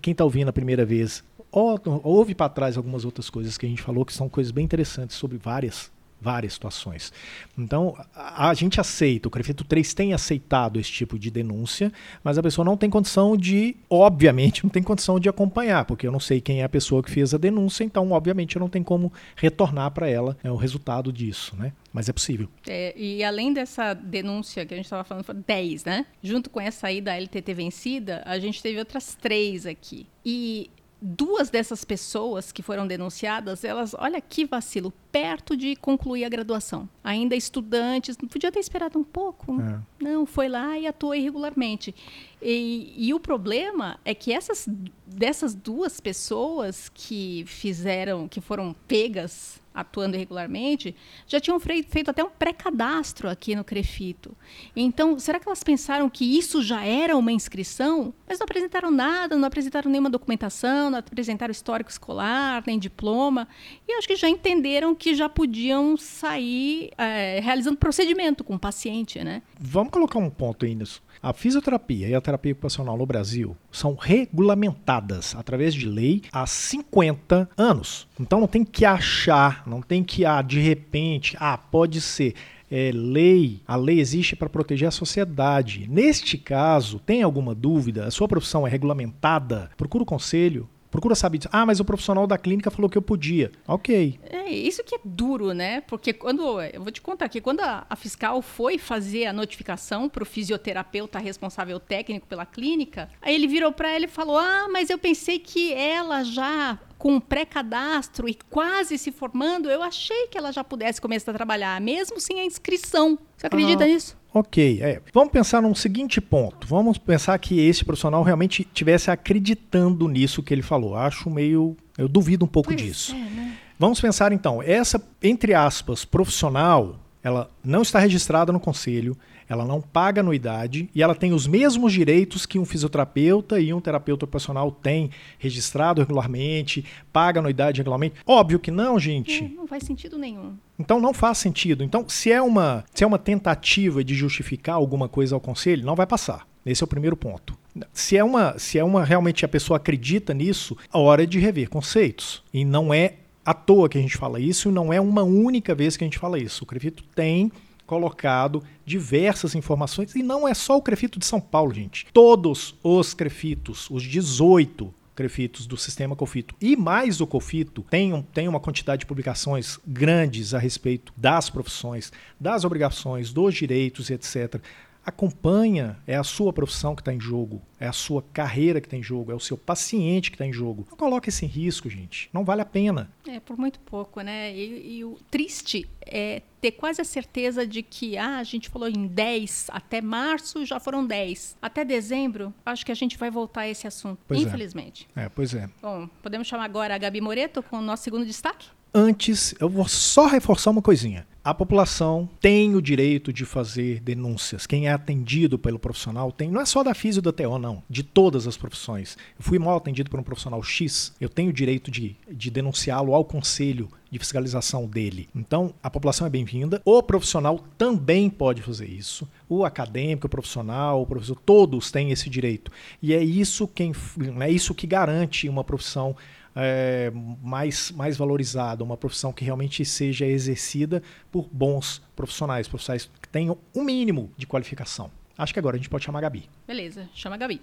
quem 0.00 0.12
está 0.12 0.24
ouvindo 0.24 0.48
a 0.48 0.52
primeira 0.52 0.84
vez, 0.84 1.24
ouve 1.50 2.34
para 2.34 2.48
trás 2.48 2.76
algumas 2.76 3.04
outras 3.04 3.30
coisas 3.30 3.56
que 3.56 3.66
a 3.66 3.68
gente 3.68 3.82
falou, 3.82 4.04
que 4.04 4.12
são 4.12 4.28
coisas 4.28 4.50
bem 4.50 4.64
interessantes 4.64 5.16
sobre 5.16 5.38
várias 5.38 5.90
várias 6.26 6.54
situações. 6.54 7.12
Então, 7.56 7.96
a, 8.12 8.50
a, 8.50 8.54
gente 8.54 8.80
aceita, 8.80 9.28
o 9.28 9.30
Crefito 9.30 9.62
3 9.62 9.94
tem 9.94 10.12
aceitado 10.12 10.80
esse 10.80 10.90
tipo 10.90 11.16
de 11.16 11.30
denúncia, 11.30 11.92
mas 12.24 12.36
a 12.36 12.42
pessoa 12.42 12.64
não 12.64 12.76
tem 12.76 12.90
condição 12.90 13.36
de, 13.36 13.76
obviamente, 13.88 14.64
não 14.66 14.70
tem 14.70 14.82
condição 14.82 15.20
de 15.20 15.28
acompanhar, 15.28 15.84
porque 15.84 16.04
eu 16.04 16.10
não 16.10 16.18
sei 16.18 16.40
quem 16.40 16.62
é 16.62 16.64
a 16.64 16.68
pessoa 16.68 17.00
que 17.00 17.12
fez 17.12 17.32
a 17.32 17.38
denúncia, 17.38 17.84
então, 17.84 18.10
obviamente, 18.10 18.56
eu 18.56 18.60
não 18.60 18.68
tenho 18.68 18.84
como 18.84 19.12
retornar 19.36 19.92
para 19.92 20.10
ela 20.10 20.36
é, 20.42 20.50
o 20.50 20.56
resultado 20.56 21.12
disso, 21.12 21.54
né? 21.56 21.72
Mas 21.92 22.08
é 22.08 22.12
possível. 22.12 22.48
É, 22.66 22.92
e 22.98 23.22
além 23.22 23.52
dessa 23.52 23.94
denúncia 23.94 24.66
que 24.66 24.74
a 24.74 24.76
gente 24.76 24.86
estava 24.86 25.04
falando, 25.04 25.24
foram 25.24 25.44
10, 25.46 25.84
né? 25.84 26.06
Junto 26.20 26.50
com 26.50 26.60
essa 26.60 26.88
aí 26.88 27.00
da 27.00 27.14
LTT 27.14 27.54
vencida, 27.54 28.22
a 28.26 28.36
gente 28.40 28.60
teve 28.60 28.80
outras 28.80 29.14
três 29.14 29.64
aqui. 29.64 30.08
E 30.24 30.68
duas 31.00 31.50
dessas 31.50 31.84
pessoas 31.84 32.50
que 32.50 32.62
foram 32.62 32.86
denunciadas, 32.86 33.64
elas, 33.64 33.94
olha 33.98 34.20
que 34.20 34.44
vacilo, 34.44 34.92
perto 35.12 35.56
de 35.56 35.76
concluir 35.76 36.24
a 36.24 36.28
graduação. 36.28 36.88
Ainda 37.04 37.36
estudantes, 37.36 38.16
não 38.18 38.28
podia 38.28 38.50
ter 38.50 38.60
esperado 38.60 38.98
um 38.98 39.04
pouco. 39.04 39.60
É. 39.60 39.80
Não, 40.00 40.26
foi 40.26 40.48
lá 40.48 40.78
e 40.78 40.86
atuou 40.86 41.14
irregularmente. 41.14 41.94
E, 42.40 42.92
e, 42.96 43.14
o 43.14 43.20
problema 43.20 43.98
é 44.04 44.14
que 44.14 44.32
essas 44.32 44.68
dessas 45.06 45.54
duas 45.54 46.00
pessoas 46.00 46.90
que 46.92 47.44
fizeram, 47.46 48.28
que 48.28 48.40
foram 48.40 48.74
pegas 48.86 49.60
atuando 49.76 50.16
irregularmente, 50.16 50.96
já 51.26 51.38
tinham 51.38 51.60
feito 51.60 52.10
até 52.10 52.24
um 52.24 52.30
pré-cadastro 52.30 53.28
aqui 53.28 53.54
no 53.54 53.62
Crefito. 53.62 54.34
Então, 54.74 55.18
será 55.18 55.38
que 55.38 55.46
elas 55.46 55.62
pensaram 55.62 56.08
que 56.08 56.24
isso 56.24 56.62
já 56.62 56.82
era 56.82 57.14
uma 57.14 57.30
inscrição? 57.30 58.14
Mas 58.26 58.38
não 58.38 58.44
apresentaram 58.44 58.90
nada, 58.90 59.36
não 59.36 59.46
apresentaram 59.46 59.90
nenhuma 59.90 60.08
documentação, 60.08 60.88
não 60.88 60.98
apresentaram 60.98 61.52
histórico 61.52 61.90
escolar, 61.90 62.64
nem 62.66 62.78
diploma. 62.78 63.46
E 63.86 63.92
acho 63.92 64.08
que 64.08 64.16
já 64.16 64.30
entenderam 64.30 64.94
que 64.94 65.14
já 65.14 65.28
podiam 65.28 65.94
sair 65.98 66.90
é, 66.96 67.38
realizando 67.40 67.76
procedimento 67.76 68.42
com 68.42 68.54
o 68.54 68.58
paciente, 68.58 69.22
né? 69.22 69.42
Vamos 69.60 69.92
colocar 69.92 70.18
um 70.18 70.30
ponto 70.30 70.64
aí 70.64 70.74
nisso. 70.74 71.02
A 71.22 71.34
fisioterapia 71.34 72.08
e 72.08 72.14
a 72.14 72.20
terapia 72.26 72.52
ocupacional 72.52 72.96
no 72.96 73.06
Brasil 73.06 73.56
são 73.70 73.94
regulamentadas 73.94 75.34
através 75.36 75.72
de 75.74 75.86
lei 75.86 76.22
há 76.32 76.44
50 76.44 77.48
anos. 77.56 78.08
Então 78.18 78.40
não 78.40 78.48
tem 78.48 78.64
que 78.64 78.84
achar, 78.84 79.62
não 79.66 79.80
tem 79.80 80.02
que, 80.02 80.24
ah, 80.24 80.42
de 80.42 80.58
repente, 80.60 81.36
ah, 81.38 81.56
pode 81.56 82.00
ser. 82.00 82.34
É, 82.68 82.90
lei, 82.92 83.60
a 83.64 83.76
lei 83.76 84.00
existe 84.00 84.34
para 84.34 84.48
proteger 84.48 84.88
a 84.88 84.90
sociedade. 84.90 85.86
Neste 85.88 86.36
caso, 86.36 86.98
tem 86.98 87.22
alguma 87.22 87.54
dúvida? 87.54 88.06
A 88.06 88.10
sua 88.10 88.26
profissão 88.26 88.66
é 88.66 88.70
regulamentada? 88.70 89.70
Procura 89.76 90.02
o 90.02 90.06
conselho, 90.06 90.68
Procura 90.96 91.14
saber 91.14 91.36
disso. 91.36 91.50
Ah, 91.52 91.66
mas 91.66 91.78
o 91.78 91.84
profissional 91.84 92.26
da 92.26 92.38
clínica 92.38 92.70
falou 92.70 92.88
que 92.88 92.96
eu 92.96 93.02
podia. 93.02 93.52
Ok. 93.68 94.18
É, 94.30 94.48
isso 94.48 94.82
que 94.82 94.94
é 94.94 94.98
duro, 95.04 95.52
né? 95.52 95.82
Porque 95.82 96.14
quando. 96.14 96.58
Eu 96.62 96.82
vou 96.82 96.90
te 96.90 97.02
contar 97.02 97.26
aqui, 97.26 97.38
quando 97.38 97.60
a, 97.60 97.84
a 97.90 97.94
fiscal 97.94 98.40
foi 98.40 98.78
fazer 98.78 99.26
a 99.26 99.32
notificação 99.32 100.08
para 100.08 100.22
o 100.22 100.26
fisioterapeuta 100.26 101.18
responsável 101.18 101.78
técnico 101.78 102.26
pela 102.26 102.46
clínica, 102.46 103.10
aí 103.20 103.34
ele 103.34 103.46
virou 103.46 103.72
para 103.72 103.90
ela 103.90 104.06
e 104.06 104.08
falou: 104.08 104.38
Ah, 104.38 104.68
mas 104.72 104.88
eu 104.88 104.96
pensei 104.96 105.38
que 105.38 105.70
ela 105.74 106.24
já 106.24 106.78
com 106.96 107.20
pré-cadastro 107.20 108.26
e 108.26 108.34
quase 108.48 108.96
se 108.96 109.12
formando, 109.12 109.70
eu 109.70 109.82
achei 109.82 110.28
que 110.28 110.38
ela 110.38 110.50
já 110.50 110.64
pudesse 110.64 110.98
começar 110.98 111.30
a 111.30 111.34
trabalhar, 111.34 111.78
mesmo 111.78 112.18
sem 112.18 112.40
a 112.40 112.44
inscrição. 112.46 113.18
Você 113.36 113.48
acredita 113.48 113.84
ah, 113.84 113.86
nisso? 113.86 114.16
Ok, 114.38 114.82
é. 114.82 115.00
vamos 115.14 115.32
pensar 115.32 115.62
num 115.62 115.74
seguinte 115.74 116.20
ponto. 116.20 116.66
Vamos 116.66 116.98
pensar 116.98 117.38
que 117.38 117.58
esse 117.58 117.82
profissional 117.82 118.22
realmente 118.22 118.68
tivesse 118.70 119.10
acreditando 119.10 120.06
nisso 120.08 120.42
que 120.42 120.52
ele 120.52 120.60
falou. 120.60 120.94
Acho 120.94 121.30
meio. 121.30 121.74
Eu 121.96 122.06
duvido 122.06 122.44
um 122.44 122.48
pouco 122.48 122.68
pois 122.68 122.78
disso. 122.78 123.14
É, 123.14 123.18
né? 123.18 123.56
Vamos 123.78 123.98
pensar 123.98 124.32
então, 124.32 124.62
essa, 124.62 125.02
entre 125.22 125.54
aspas, 125.54 126.04
profissional, 126.04 127.00
ela 127.22 127.50
não 127.64 127.80
está 127.80 127.98
registrada 127.98 128.52
no 128.52 128.60
conselho, 128.60 129.16
ela 129.48 129.64
não 129.64 129.80
paga 129.80 130.20
anuidade 130.20 130.88
e 130.94 131.02
ela 131.02 131.14
tem 131.14 131.32
os 131.32 131.46
mesmos 131.46 131.92
direitos 131.92 132.46
que 132.46 132.58
um 132.58 132.64
fisioterapeuta 132.64 133.60
e 133.60 133.72
um 133.72 133.80
terapeuta 133.80 134.24
ocupacional 134.24 134.70
têm, 134.70 135.10
registrado 135.38 136.00
regularmente, 136.00 136.84
paga 137.12 137.40
anuidade 137.40 137.78
regularmente. 137.78 138.16
Óbvio 138.26 138.58
que 138.58 138.70
não, 138.70 138.98
gente. 138.98 139.42
Não, 139.42 139.62
não 139.62 139.66
faz 139.66 139.84
sentido 139.84 140.18
nenhum. 140.18 140.56
Então 140.78 141.00
não 141.00 141.14
faz 141.14 141.38
sentido. 141.38 141.82
Então, 141.82 142.08
se 142.08 142.30
é 142.30 142.42
uma, 142.42 142.84
se 142.94 143.04
é 143.04 143.06
uma 143.06 143.18
tentativa 143.18 144.04
de 144.04 144.14
justificar 144.14 144.76
alguma 144.76 145.08
coisa 145.08 145.34
ao 145.34 145.40
conselho, 145.40 145.84
não 145.84 145.94
vai 145.94 146.06
passar. 146.06 146.46
Esse 146.64 146.82
é 146.82 146.84
o 146.84 146.88
primeiro 146.88 147.16
ponto. 147.16 147.56
Se 147.92 148.16
é 148.16 148.24
uma, 148.24 148.58
se 148.58 148.78
é 148.78 148.84
uma 148.84 149.04
realmente 149.04 149.44
a 149.44 149.48
pessoa 149.48 149.76
acredita 149.76 150.34
nisso, 150.34 150.76
a 150.90 150.98
hora 150.98 151.22
é 151.22 151.26
de 151.26 151.38
rever 151.38 151.68
conceitos. 151.68 152.42
E 152.52 152.64
não 152.64 152.92
é 152.92 153.14
à 153.44 153.54
toa 153.54 153.88
que 153.88 153.96
a 153.96 154.00
gente 154.00 154.16
fala 154.16 154.40
isso, 154.40 154.68
e 154.68 154.72
não 154.72 154.92
é 154.92 155.00
uma 155.00 155.22
única 155.22 155.74
vez 155.74 155.96
que 155.96 156.02
a 156.02 156.06
gente 156.06 156.18
fala 156.18 156.38
isso. 156.38 156.64
O 156.64 156.66
Crefito 156.66 157.04
tem 157.14 157.52
colocado 157.86 158.62
diversas 158.84 159.54
informações 159.54 160.14
e 160.14 160.22
não 160.22 160.46
é 160.46 160.54
só 160.54 160.76
o 160.76 160.82
Crefito 160.82 161.18
de 161.18 161.26
São 161.26 161.40
Paulo, 161.40 161.72
gente. 161.72 162.06
Todos 162.12 162.74
os 162.82 163.14
Crefitos, 163.14 163.88
os 163.90 164.02
18 164.02 164.92
Crefitos 165.14 165.66
do 165.66 165.78
sistema 165.78 166.14
Cofito 166.14 166.54
e 166.60 166.76
mais 166.76 167.22
o 167.22 167.26
Cofito 167.26 167.82
tem, 167.88 168.22
tem 168.34 168.48
uma 168.48 168.60
quantidade 168.60 169.00
de 169.00 169.06
publicações 169.06 169.78
grandes 169.86 170.52
a 170.52 170.58
respeito 170.58 171.10
das 171.16 171.48
profissões, 171.48 172.12
das 172.38 172.64
obrigações, 172.64 173.32
dos 173.32 173.54
direitos, 173.54 174.10
etc 174.10 174.60
acompanha, 175.06 175.96
é 176.04 176.16
a 176.16 176.24
sua 176.24 176.52
profissão 176.52 176.96
que 176.96 177.00
está 177.00 177.14
em 177.14 177.20
jogo, 177.20 177.62
é 177.78 177.86
a 177.86 177.92
sua 177.92 178.22
carreira 178.32 178.80
que 178.80 178.88
está 178.88 178.96
em 178.96 179.02
jogo, 179.02 179.30
é 179.30 179.34
o 179.36 179.40
seu 179.40 179.56
paciente 179.56 180.32
que 180.32 180.34
está 180.34 180.44
em 180.44 180.52
jogo. 180.52 180.84
Não 180.90 180.96
coloque 180.96 181.28
esse 181.28 181.46
risco, 181.46 181.88
gente. 181.88 182.28
Não 182.32 182.44
vale 182.44 182.62
a 182.62 182.64
pena. 182.64 183.08
É, 183.24 183.38
por 183.38 183.56
muito 183.56 183.78
pouco, 183.78 184.20
né? 184.20 184.52
E, 184.52 184.98
e, 184.98 185.04
o 185.04 185.16
triste 185.30 185.88
é 186.04 186.42
ter 186.60 186.72
quase 186.72 187.00
a 187.00 187.04
certeza 187.04 187.64
de 187.64 187.82
que, 187.82 188.18
ah, 188.18 188.38
a 188.38 188.42
gente 188.42 188.68
falou 188.68 188.88
em 188.88 189.06
10, 189.06 189.68
até 189.70 190.00
março 190.00 190.66
já 190.66 190.80
foram 190.80 191.06
10. 191.06 191.56
Até 191.62 191.84
dezembro, 191.84 192.52
acho 192.64 192.84
que 192.84 192.90
a 192.90 192.96
gente 192.96 193.16
vai 193.16 193.30
voltar 193.30 193.62
a 193.62 193.68
esse 193.68 193.86
assunto, 193.86 194.18
pois 194.26 194.40
é. 194.40 194.42
infelizmente. 194.42 195.08
É. 195.14 195.24
é, 195.24 195.28
pois 195.28 195.54
é. 195.54 195.70
Bom, 195.80 196.08
podemos 196.20 196.48
chamar 196.48 196.64
agora 196.64 196.96
a 196.96 196.98
Gabi 196.98 197.20
Moreto 197.20 197.62
com 197.62 197.78
o 197.78 197.82
nosso 197.82 198.02
segundo 198.02 198.26
destaque? 198.26 198.66
Antes, 198.92 199.54
eu 199.60 199.68
vou 199.68 199.86
só 199.86 200.26
reforçar 200.26 200.70
uma 200.70 200.82
coisinha. 200.82 201.26
A 201.46 201.54
população 201.54 202.28
tem 202.40 202.74
o 202.74 202.82
direito 202.82 203.32
de 203.32 203.44
fazer 203.44 204.00
denúncias. 204.00 204.66
Quem 204.66 204.88
é 204.88 204.92
atendido 204.92 205.56
pelo 205.56 205.78
profissional 205.78 206.32
tem, 206.32 206.50
não 206.50 206.60
é 206.60 206.66
só 206.66 206.82
da 206.82 206.92
físio 206.92 207.22
da 207.22 207.30
TO, 207.30 207.56
não, 207.56 207.84
de 207.88 208.02
todas 208.02 208.48
as 208.48 208.56
profissões. 208.56 209.16
Eu 209.38 209.44
fui 209.44 209.56
mal 209.56 209.76
atendido 209.76 210.10
por 210.10 210.18
um 210.18 210.24
profissional 210.24 210.60
X, 210.60 211.14
eu 211.20 211.28
tenho 211.28 211.50
o 211.50 211.52
direito 211.52 211.88
de, 211.88 212.16
de 212.28 212.50
denunciá-lo 212.50 213.14
ao 213.14 213.24
conselho 213.24 213.88
de 214.10 214.18
fiscalização 214.18 214.88
dele. 214.88 215.28
Então, 215.32 215.72
a 215.80 215.88
população 215.88 216.26
é 216.26 216.30
bem-vinda. 216.30 216.82
O 216.84 217.00
profissional 217.00 217.64
também 217.78 218.28
pode 218.28 218.60
fazer 218.60 218.88
isso. 218.88 219.28
O 219.48 219.64
acadêmico, 219.64 220.26
o 220.26 220.30
profissional, 220.30 221.00
o 221.00 221.06
professor, 221.06 221.38
todos 221.46 221.92
têm 221.92 222.10
esse 222.10 222.28
direito. 222.28 222.72
E 223.00 223.14
é 223.14 223.22
isso 223.22 223.68
quem 223.68 223.92
é 224.40 224.50
isso 224.50 224.74
que 224.74 224.84
garante 224.84 225.48
uma 225.48 225.62
profissão 225.62 226.16
é, 226.56 227.12
mais, 227.42 227.90
mais 227.92 228.16
valorizada, 228.16 228.82
uma 228.82 228.96
profissão 228.96 229.32
que 229.32 229.44
realmente 229.44 229.84
seja 229.84 230.24
exercida 230.24 231.02
por 231.30 231.46
bons 231.52 232.02
profissionais, 232.16 232.66
profissionais 232.66 233.10
que 233.20 233.28
tenham 233.28 233.58
o 233.74 233.80
um 233.80 233.84
mínimo 233.84 234.30
de 234.36 234.46
qualificação. 234.46 235.10
Acho 235.36 235.52
que 235.52 235.58
agora 235.58 235.76
a 235.76 235.78
gente 235.78 235.90
pode 235.90 236.02
chamar 236.02 236.20
a 236.20 236.22
Gabi. 236.22 236.48
Beleza, 236.66 237.06
chama 237.12 237.36
a 237.36 237.38
Gabi. 237.38 237.60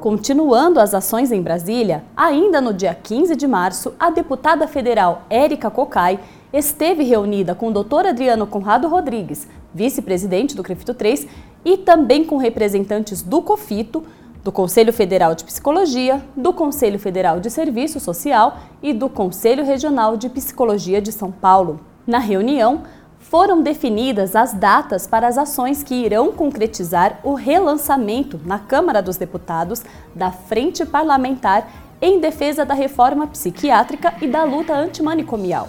Continuando 0.00 0.78
as 0.78 0.94
ações 0.94 1.32
em 1.32 1.42
Brasília, 1.42 2.04
ainda 2.16 2.60
no 2.60 2.72
dia 2.72 2.94
15 2.94 3.34
de 3.34 3.46
março, 3.46 3.94
a 3.98 4.10
deputada 4.10 4.68
federal 4.68 5.26
Érica 5.28 5.70
Cocai 5.70 6.20
esteve 6.52 7.02
reunida 7.02 7.54
com 7.54 7.68
o 7.68 7.82
Dr. 7.82 8.06
Adriano 8.06 8.46
Conrado 8.46 8.88
Rodrigues, 8.88 9.48
vice-presidente 9.74 10.54
do 10.54 10.62
CREFITO 10.62 10.94
3, 10.94 11.26
e 11.66 11.76
também 11.76 12.24
com 12.24 12.36
representantes 12.36 13.22
do 13.22 13.42
COFITO, 13.42 14.04
do 14.44 14.52
Conselho 14.52 14.92
Federal 14.92 15.34
de 15.34 15.42
Psicologia, 15.42 16.24
do 16.36 16.52
Conselho 16.52 16.96
Federal 16.96 17.40
de 17.40 17.50
Serviço 17.50 17.98
Social 17.98 18.58
e 18.80 18.92
do 18.92 19.08
Conselho 19.08 19.64
Regional 19.64 20.16
de 20.16 20.28
Psicologia 20.28 21.02
de 21.02 21.10
São 21.10 21.32
Paulo. 21.32 21.80
Na 22.06 22.18
reunião, 22.18 22.84
foram 23.18 23.60
definidas 23.60 24.36
as 24.36 24.54
datas 24.54 25.08
para 25.08 25.26
as 25.26 25.36
ações 25.36 25.82
que 25.82 25.96
irão 25.96 26.30
concretizar 26.30 27.18
o 27.24 27.34
relançamento 27.34 28.40
na 28.44 28.60
Câmara 28.60 29.02
dos 29.02 29.16
Deputados 29.16 29.82
da 30.14 30.30
Frente 30.30 30.86
Parlamentar 30.86 31.68
em 32.00 32.20
defesa 32.20 32.64
da 32.64 32.74
reforma 32.74 33.26
psiquiátrica 33.26 34.14
e 34.22 34.28
da 34.28 34.44
luta 34.44 34.72
antimanicomial. 34.72 35.68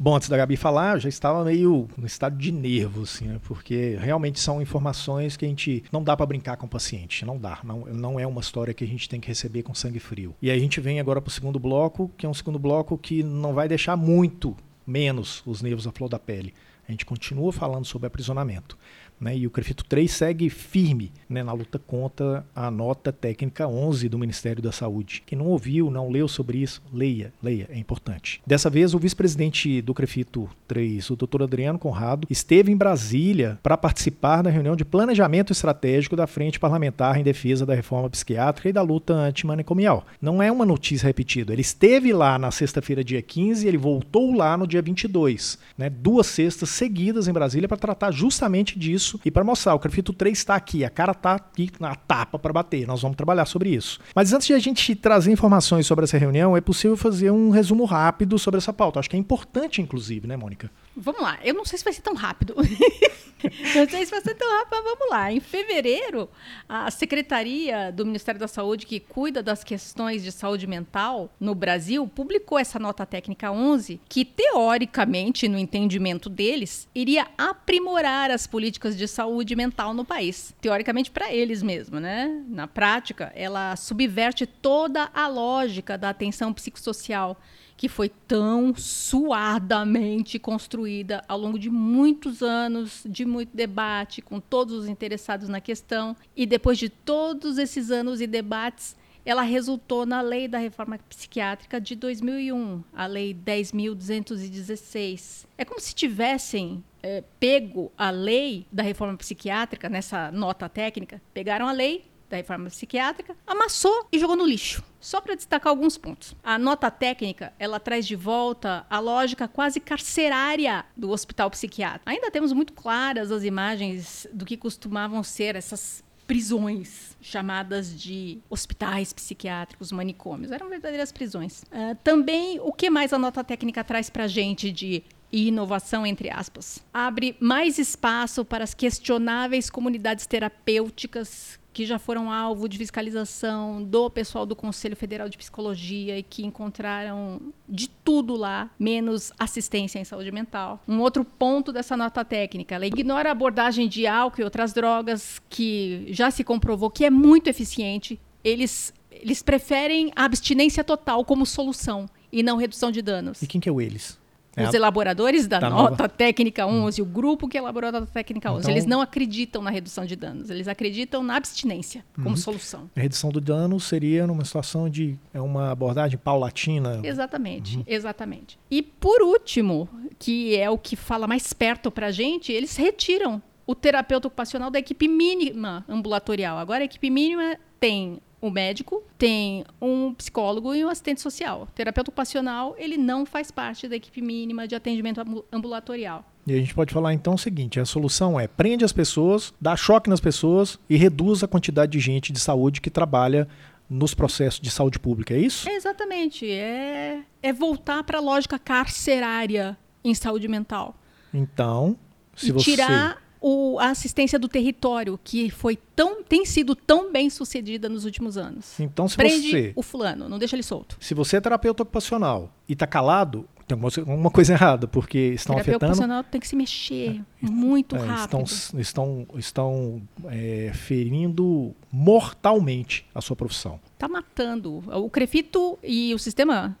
Bom, 0.00 0.14
antes 0.14 0.28
da 0.28 0.36
Gabi 0.36 0.56
falar, 0.56 0.94
eu 0.94 1.00
já 1.00 1.08
estava 1.08 1.44
meio 1.44 1.88
no 1.96 2.06
estado 2.06 2.38
de 2.38 2.52
nervo, 2.52 3.02
assim, 3.02 3.24
né? 3.26 3.40
porque 3.42 3.96
realmente 4.00 4.38
são 4.38 4.62
informações 4.62 5.36
que 5.36 5.44
a 5.44 5.48
gente 5.48 5.82
não 5.90 6.04
dá 6.04 6.16
para 6.16 6.24
brincar 6.24 6.56
com 6.56 6.66
o 6.66 6.68
paciente, 6.68 7.24
não 7.24 7.36
dá, 7.36 7.58
não, 7.64 7.80
não 7.86 8.20
é 8.20 8.24
uma 8.24 8.40
história 8.40 8.72
que 8.72 8.84
a 8.84 8.86
gente 8.86 9.08
tem 9.08 9.18
que 9.18 9.26
receber 9.26 9.64
com 9.64 9.74
sangue 9.74 9.98
frio. 9.98 10.36
E 10.40 10.52
aí 10.52 10.56
a 10.56 10.60
gente 10.60 10.80
vem 10.80 11.00
agora 11.00 11.20
para 11.20 11.28
o 11.28 11.32
segundo 11.32 11.58
bloco, 11.58 12.12
que 12.16 12.24
é 12.24 12.28
um 12.28 12.34
segundo 12.34 12.60
bloco 12.60 12.96
que 12.96 13.24
não 13.24 13.52
vai 13.52 13.66
deixar 13.66 13.96
muito 13.96 14.56
menos 14.86 15.42
os 15.44 15.62
nervos 15.62 15.84
à 15.84 15.90
flor 15.90 16.08
da 16.08 16.18
pele. 16.18 16.54
A 16.86 16.92
gente 16.92 17.04
continua 17.04 17.52
falando 17.52 17.84
sobre 17.84 18.06
aprisionamento. 18.06 18.78
Né, 19.20 19.36
e 19.36 19.46
o 19.46 19.50
CREFITO 19.50 19.84
3 19.84 20.10
segue 20.10 20.48
firme 20.48 21.10
né, 21.28 21.42
na 21.42 21.52
luta 21.52 21.78
contra 21.78 22.44
a 22.54 22.70
nota 22.70 23.12
técnica 23.12 23.66
11 23.66 24.08
do 24.08 24.18
Ministério 24.18 24.62
da 24.62 24.70
Saúde. 24.70 25.22
Quem 25.26 25.36
não 25.36 25.46
ouviu, 25.46 25.90
não 25.90 26.08
leu 26.08 26.28
sobre 26.28 26.58
isso, 26.58 26.80
leia, 26.92 27.32
leia, 27.42 27.68
é 27.70 27.78
importante. 27.78 28.40
Dessa 28.46 28.70
vez, 28.70 28.94
o 28.94 28.98
vice-presidente 28.98 29.82
do 29.82 29.92
CREFITO 29.92 30.48
3, 30.68 31.10
o 31.10 31.16
Dr. 31.16 31.42
Adriano 31.42 31.78
Conrado, 31.78 32.28
esteve 32.30 32.70
em 32.70 32.76
Brasília 32.76 33.58
para 33.62 33.76
participar 33.76 34.42
da 34.42 34.50
reunião 34.50 34.76
de 34.76 34.84
planejamento 34.84 35.52
estratégico 35.52 36.14
da 36.14 36.26
Frente 36.26 36.60
Parlamentar 36.60 37.18
em 37.18 37.24
defesa 37.24 37.66
da 37.66 37.74
reforma 37.74 38.08
psiquiátrica 38.10 38.68
e 38.68 38.72
da 38.72 38.82
luta 38.82 39.14
antimanicomial. 39.14 40.06
Não 40.20 40.42
é 40.42 40.52
uma 40.52 40.64
notícia 40.64 41.06
repetida. 41.06 41.52
Ele 41.52 41.62
esteve 41.62 42.12
lá 42.12 42.38
na 42.38 42.50
sexta-feira, 42.50 43.02
dia 43.02 43.22
15, 43.22 43.64
e 43.64 43.68
ele 43.68 43.78
voltou 43.78 44.34
lá 44.34 44.56
no 44.56 44.66
dia 44.66 44.82
22. 44.82 45.58
Né, 45.76 45.90
duas 45.90 46.26
sextas 46.26 46.70
seguidas 46.70 47.26
em 47.28 47.32
Brasília 47.32 47.68
para 47.68 47.76
tratar 47.76 48.10
justamente 48.10 48.78
disso 48.78 49.07
isso 49.08 49.20
e 49.24 49.30
para 49.30 49.42
mostrar. 49.42 49.74
O 49.74 49.78
Crefito 49.78 50.12
3 50.12 50.36
está 50.36 50.54
aqui, 50.54 50.84
a 50.84 50.90
cara 50.90 51.12
está 51.12 51.34
aqui 51.34 51.70
na 51.80 51.94
tapa 51.94 52.38
para 52.38 52.52
bater. 52.52 52.86
Nós 52.86 53.00
vamos 53.00 53.16
trabalhar 53.16 53.46
sobre 53.46 53.70
isso. 53.70 53.98
Mas 54.14 54.32
antes 54.32 54.46
de 54.46 54.54
a 54.54 54.58
gente 54.58 54.94
trazer 54.94 55.32
informações 55.32 55.86
sobre 55.86 56.04
essa 56.04 56.18
reunião, 56.18 56.56
é 56.56 56.60
possível 56.60 56.96
fazer 56.96 57.30
um 57.30 57.50
resumo 57.50 57.84
rápido 57.84 58.38
sobre 58.38 58.58
essa 58.58 58.72
pauta. 58.72 59.00
Acho 59.00 59.08
que 59.08 59.16
é 59.16 59.18
importante, 59.18 59.80
inclusive, 59.80 60.26
né, 60.26 60.36
Mônica? 60.36 60.70
Vamos 61.00 61.22
lá. 61.22 61.38
Eu 61.44 61.54
não 61.54 61.64
sei 61.64 61.78
se 61.78 61.84
vai 61.84 61.92
ser 61.92 62.02
tão 62.02 62.14
rápido. 62.14 62.56
não 62.58 63.88
sei 63.88 64.04
se 64.04 64.10
vai 64.10 64.20
ser 64.20 64.34
tão 64.34 64.50
rápido, 64.50 64.70
mas 64.72 64.84
vamos 64.84 65.10
lá. 65.10 65.32
Em 65.32 65.38
fevereiro, 65.38 66.28
a 66.68 66.90
Secretaria 66.90 67.92
do 67.92 68.04
Ministério 68.04 68.40
da 68.40 68.48
Saúde, 68.48 68.84
que 68.84 68.98
cuida 68.98 69.40
das 69.40 69.62
questões 69.62 70.24
de 70.24 70.32
saúde 70.32 70.66
mental 70.66 71.30
no 71.38 71.54
Brasil, 71.54 72.04
publicou 72.08 72.58
essa 72.58 72.80
nota 72.80 73.06
técnica 73.06 73.52
11, 73.52 74.00
que 74.08 74.24
teoricamente, 74.24 75.46
no 75.46 75.56
entendimento 75.56 76.28
deles, 76.28 76.88
iria 76.92 77.28
aprimorar 77.38 78.32
as 78.32 78.48
políticas 78.48 78.96
de 78.96 79.06
saúde 79.06 79.54
mental 79.54 79.94
no 79.94 80.04
país. 80.04 80.52
Teoricamente, 80.60 81.12
para 81.12 81.32
eles 81.32 81.62
mesmo, 81.62 82.00
né? 82.00 82.42
Na 82.48 82.66
prática, 82.66 83.32
ela 83.36 83.76
subverte 83.76 84.46
toda 84.46 85.08
a 85.14 85.28
lógica 85.28 85.96
da 85.96 86.10
atenção 86.10 86.52
psicossocial 86.52 87.40
que 87.78 87.88
foi 87.88 88.10
tão 88.26 88.74
suadamente 88.76 90.36
construída 90.36 91.24
ao 91.28 91.38
longo 91.38 91.56
de 91.56 91.70
muitos 91.70 92.42
anos, 92.42 93.06
de 93.08 93.24
muito 93.24 93.56
debate, 93.56 94.20
com 94.20 94.40
todos 94.40 94.74
os 94.74 94.88
interessados 94.88 95.48
na 95.48 95.60
questão. 95.60 96.16
E 96.36 96.44
depois 96.44 96.76
de 96.76 96.88
todos 96.88 97.56
esses 97.56 97.92
anos 97.92 98.20
e 98.20 98.26
debates, 98.26 98.96
ela 99.24 99.42
resultou 99.42 100.04
na 100.04 100.20
Lei 100.20 100.48
da 100.48 100.58
Reforma 100.58 100.98
Psiquiátrica 101.08 101.80
de 101.80 101.94
2001, 101.94 102.82
a 102.92 103.06
Lei 103.06 103.32
10.216. 103.32 105.46
É 105.56 105.64
como 105.64 105.78
se 105.78 105.94
tivessem 105.94 106.82
é, 107.00 107.22
pego 107.38 107.92
a 107.96 108.10
lei 108.10 108.66
da 108.72 108.82
reforma 108.82 109.16
psiquiátrica 109.16 109.88
nessa 109.88 110.32
nota 110.32 110.68
técnica, 110.68 111.22
pegaram 111.32 111.68
a 111.68 111.72
lei, 111.72 112.04
da 112.28 112.36
reforma 112.36 112.68
psiquiátrica, 112.68 113.36
amassou 113.46 114.06
e 114.12 114.18
jogou 114.18 114.36
no 114.36 114.46
lixo. 114.46 114.82
Só 115.00 115.20
para 115.20 115.34
destacar 115.34 115.70
alguns 115.70 115.96
pontos. 115.96 116.34
A 116.42 116.58
nota 116.58 116.90
técnica, 116.90 117.52
ela 117.58 117.78
traz 117.78 118.06
de 118.06 118.16
volta 118.16 118.84
a 118.90 118.98
lógica 118.98 119.46
quase 119.46 119.80
carcerária 119.80 120.84
do 120.96 121.10
hospital 121.10 121.50
psiquiátrico. 121.50 122.08
Ainda 122.10 122.30
temos 122.30 122.52
muito 122.52 122.72
claras 122.72 123.30
as 123.30 123.44
imagens 123.44 124.26
do 124.32 124.44
que 124.44 124.56
costumavam 124.56 125.22
ser 125.22 125.54
essas 125.56 126.02
prisões 126.26 127.16
chamadas 127.22 127.98
de 127.98 128.38
hospitais 128.50 129.14
psiquiátricos, 129.14 129.90
manicômios. 129.90 130.52
Eram 130.52 130.68
verdadeiras 130.68 131.10
prisões. 131.10 131.62
Uh, 131.62 131.96
também, 132.04 132.60
o 132.60 132.70
que 132.70 132.90
mais 132.90 133.14
a 133.14 133.18
nota 133.18 133.42
técnica 133.42 133.82
traz 133.82 134.10
para 134.10 134.26
gente 134.26 134.70
de 134.70 135.02
inovação, 135.32 136.06
entre 136.06 136.30
aspas? 136.30 136.84
Abre 136.92 137.36
mais 137.40 137.78
espaço 137.78 138.44
para 138.44 138.64
as 138.64 138.74
questionáveis 138.74 139.70
comunidades 139.70 140.26
terapêuticas 140.26 141.58
que 141.78 141.86
já 141.86 141.96
foram 141.96 142.32
alvo 142.32 142.68
de 142.68 142.76
fiscalização 142.76 143.84
do 143.84 144.10
pessoal 144.10 144.44
do 144.44 144.56
Conselho 144.56 144.96
Federal 144.96 145.28
de 145.28 145.38
Psicologia 145.38 146.18
e 146.18 146.24
que 146.24 146.44
encontraram 146.44 147.40
de 147.68 147.88
tudo 147.88 148.34
lá, 148.34 148.68
menos 148.76 149.32
assistência 149.38 150.00
em 150.00 150.04
saúde 150.04 150.32
mental. 150.32 150.82
Um 150.88 150.98
outro 150.98 151.24
ponto 151.24 151.72
dessa 151.72 151.96
nota 151.96 152.24
técnica, 152.24 152.74
ela 152.74 152.84
ignora 152.84 153.28
a 153.28 153.32
abordagem 153.32 153.86
de 153.86 154.08
álcool 154.08 154.40
e 154.40 154.44
outras 154.44 154.72
drogas 154.72 155.40
que 155.48 156.06
já 156.08 156.32
se 156.32 156.42
comprovou 156.42 156.90
que 156.90 157.04
é 157.04 157.10
muito 157.10 157.46
eficiente. 157.46 158.18
Eles, 158.42 158.92
eles 159.12 159.40
preferem 159.40 160.10
a 160.16 160.24
abstinência 160.24 160.82
total 160.82 161.24
como 161.24 161.46
solução 161.46 162.08
e 162.32 162.42
não 162.42 162.56
redução 162.56 162.90
de 162.90 163.02
danos. 163.02 163.40
E 163.40 163.46
quem 163.46 163.60
que 163.60 163.68
é 163.68 163.72
o 163.72 163.80
eles? 163.80 164.18
É 164.58 164.68
os 164.68 164.74
elaboradores 164.74 165.46
da, 165.46 165.58
da 165.58 165.70
nota 165.70 165.90
nova. 165.90 166.08
técnica 166.08 166.66
11, 166.66 167.00
hum. 167.00 167.04
o 167.04 167.08
grupo 167.08 167.48
que 167.48 167.56
elaborou 167.56 167.88
a 167.88 167.92
nota 167.92 168.06
técnica 168.06 168.50
11, 168.50 168.60
então, 168.60 168.70
eles 168.70 168.86
não 168.86 169.00
acreditam 169.00 169.62
na 169.62 169.70
redução 169.70 170.04
de 170.04 170.16
danos, 170.16 170.50
eles 170.50 170.68
acreditam 170.68 171.22
na 171.22 171.36
abstinência 171.36 172.04
como 172.14 172.30
uhum. 172.30 172.36
solução. 172.36 172.90
A 172.96 173.00
redução 173.00 173.30
do 173.30 173.40
dano 173.40 173.78
seria 173.78 174.26
numa 174.26 174.44
situação 174.44 174.88
de 174.88 175.18
é 175.32 175.40
uma 175.40 175.70
abordagem 175.70 176.18
paulatina. 176.18 177.00
Exatamente, 177.02 177.76
uhum. 177.76 177.84
exatamente. 177.86 178.58
E 178.70 178.82
por 178.82 179.22
último, 179.22 179.88
que 180.18 180.56
é 180.56 180.68
o 180.68 180.76
que 180.78 180.96
fala 180.96 181.26
mais 181.26 181.52
perto 181.52 181.90
para 181.90 182.08
a 182.08 182.10
gente, 182.10 182.52
eles 182.52 182.76
retiram 182.76 183.42
o 183.66 183.74
terapeuta 183.74 184.28
ocupacional 184.28 184.70
da 184.70 184.78
equipe 184.78 185.06
mínima 185.06 185.84
ambulatorial. 185.88 186.56
Agora 186.58 186.80
a 186.80 186.84
equipe 186.86 187.10
mínima 187.10 187.58
tem 187.78 188.18
o 188.40 188.50
médico, 188.50 189.02
tem 189.16 189.64
um 189.80 190.14
psicólogo 190.14 190.74
e 190.74 190.84
um 190.84 190.88
assistente 190.88 191.20
social. 191.20 191.62
O 191.62 191.66
terapeuta 191.66 192.10
ocupacional, 192.10 192.74
ele 192.78 192.96
não 192.96 193.26
faz 193.26 193.50
parte 193.50 193.88
da 193.88 193.96
equipe 193.96 194.22
mínima 194.22 194.66
de 194.66 194.74
atendimento 194.74 195.20
ambulatorial. 195.52 196.24
E 196.46 196.54
a 196.54 196.58
gente 196.58 196.74
pode 196.74 196.94
falar 196.94 197.12
então 197.12 197.34
o 197.34 197.38
seguinte: 197.38 197.78
a 197.78 197.84
solução 197.84 198.38
é 198.38 198.46
prende 198.46 198.84
as 198.84 198.92
pessoas, 198.92 199.52
dá 199.60 199.76
choque 199.76 200.08
nas 200.08 200.20
pessoas 200.20 200.78
e 200.88 200.96
reduz 200.96 201.42
a 201.42 201.48
quantidade 201.48 201.92
de 201.92 202.00
gente 202.00 202.32
de 202.32 202.40
saúde 202.40 202.80
que 202.80 202.90
trabalha 202.90 203.48
nos 203.88 204.14
processos 204.14 204.60
de 204.60 204.70
saúde 204.70 204.98
pública, 204.98 205.34
é 205.34 205.38
isso? 205.38 205.68
É 205.68 205.74
exatamente. 205.74 206.48
É, 206.50 207.22
é 207.42 207.52
voltar 207.52 208.02
para 208.04 208.18
a 208.18 208.20
lógica 208.20 208.58
carcerária 208.58 209.76
em 210.04 210.14
saúde 210.14 210.46
mental. 210.46 210.94
Então, 211.32 211.96
se 212.36 212.50
e 212.50 212.52
você. 212.52 212.70
Tirar 212.70 213.22
o, 213.40 213.78
a 213.78 213.90
assistência 213.90 214.38
do 214.38 214.48
território, 214.48 215.18
que 215.22 215.50
foi 215.50 215.76
tão, 215.94 216.22
tem 216.22 216.44
sido 216.44 216.74
tão 216.74 217.12
bem 217.12 217.30
sucedida 217.30 217.88
nos 217.88 218.04
últimos 218.04 218.36
anos. 218.36 218.78
Então, 218.80 219.08
se 219.08 219.16
Prende 219.16 219.50
você. 219.50 219.72
o 219.74 219.82
fulano, 219.82 220.28
não 220.28 220.38
deixa 220.38 220.56
ele 220.56 220.62
solto. 220.62 220.96
Se 221.00 221.14
você 221.14 221.36
é 221.36 221.40
terapeuta 221.40 221.82
ocupacional 221.82 222.52
e 222.68 222.72
está 222.72 222.86
calado, 222.86 223.48
tem 223.66 223.78
alguma 223.78 224.30
coisa 224.30 224.54
errada, 224.54 224.88
porque 224.88 225.18
estão 225.18 225.54
terapeuta 225.56 225.86
afetando. 225.86 225.92
ocupacional 225.92 226.24
tem 226.24 226.40
que 226.40 226.48
se 226.48 226.56
mexer 226.56 227.20
é, 227.42 227.46
muito 227.46 227.96
é, 227.96 227.98
rápido. 227.98 228.42
Estão, 228.42 228.80
estão, 228.80 229.26
estão 229.34 230.02
é, 230.26 230.72
ferindo 230.74 231.74
mortalmente 231.92 233.06
a 233.14 233.20
sua 233.20 233.36
profissão. 233.36 233.78
Está 233.92 234.08
matando. 234.08 234.82
O 234.86 235.10
Crefito 235.10 235.78
e 235.82 236.14
o 236.14 236.18
sistema 236.18 236.76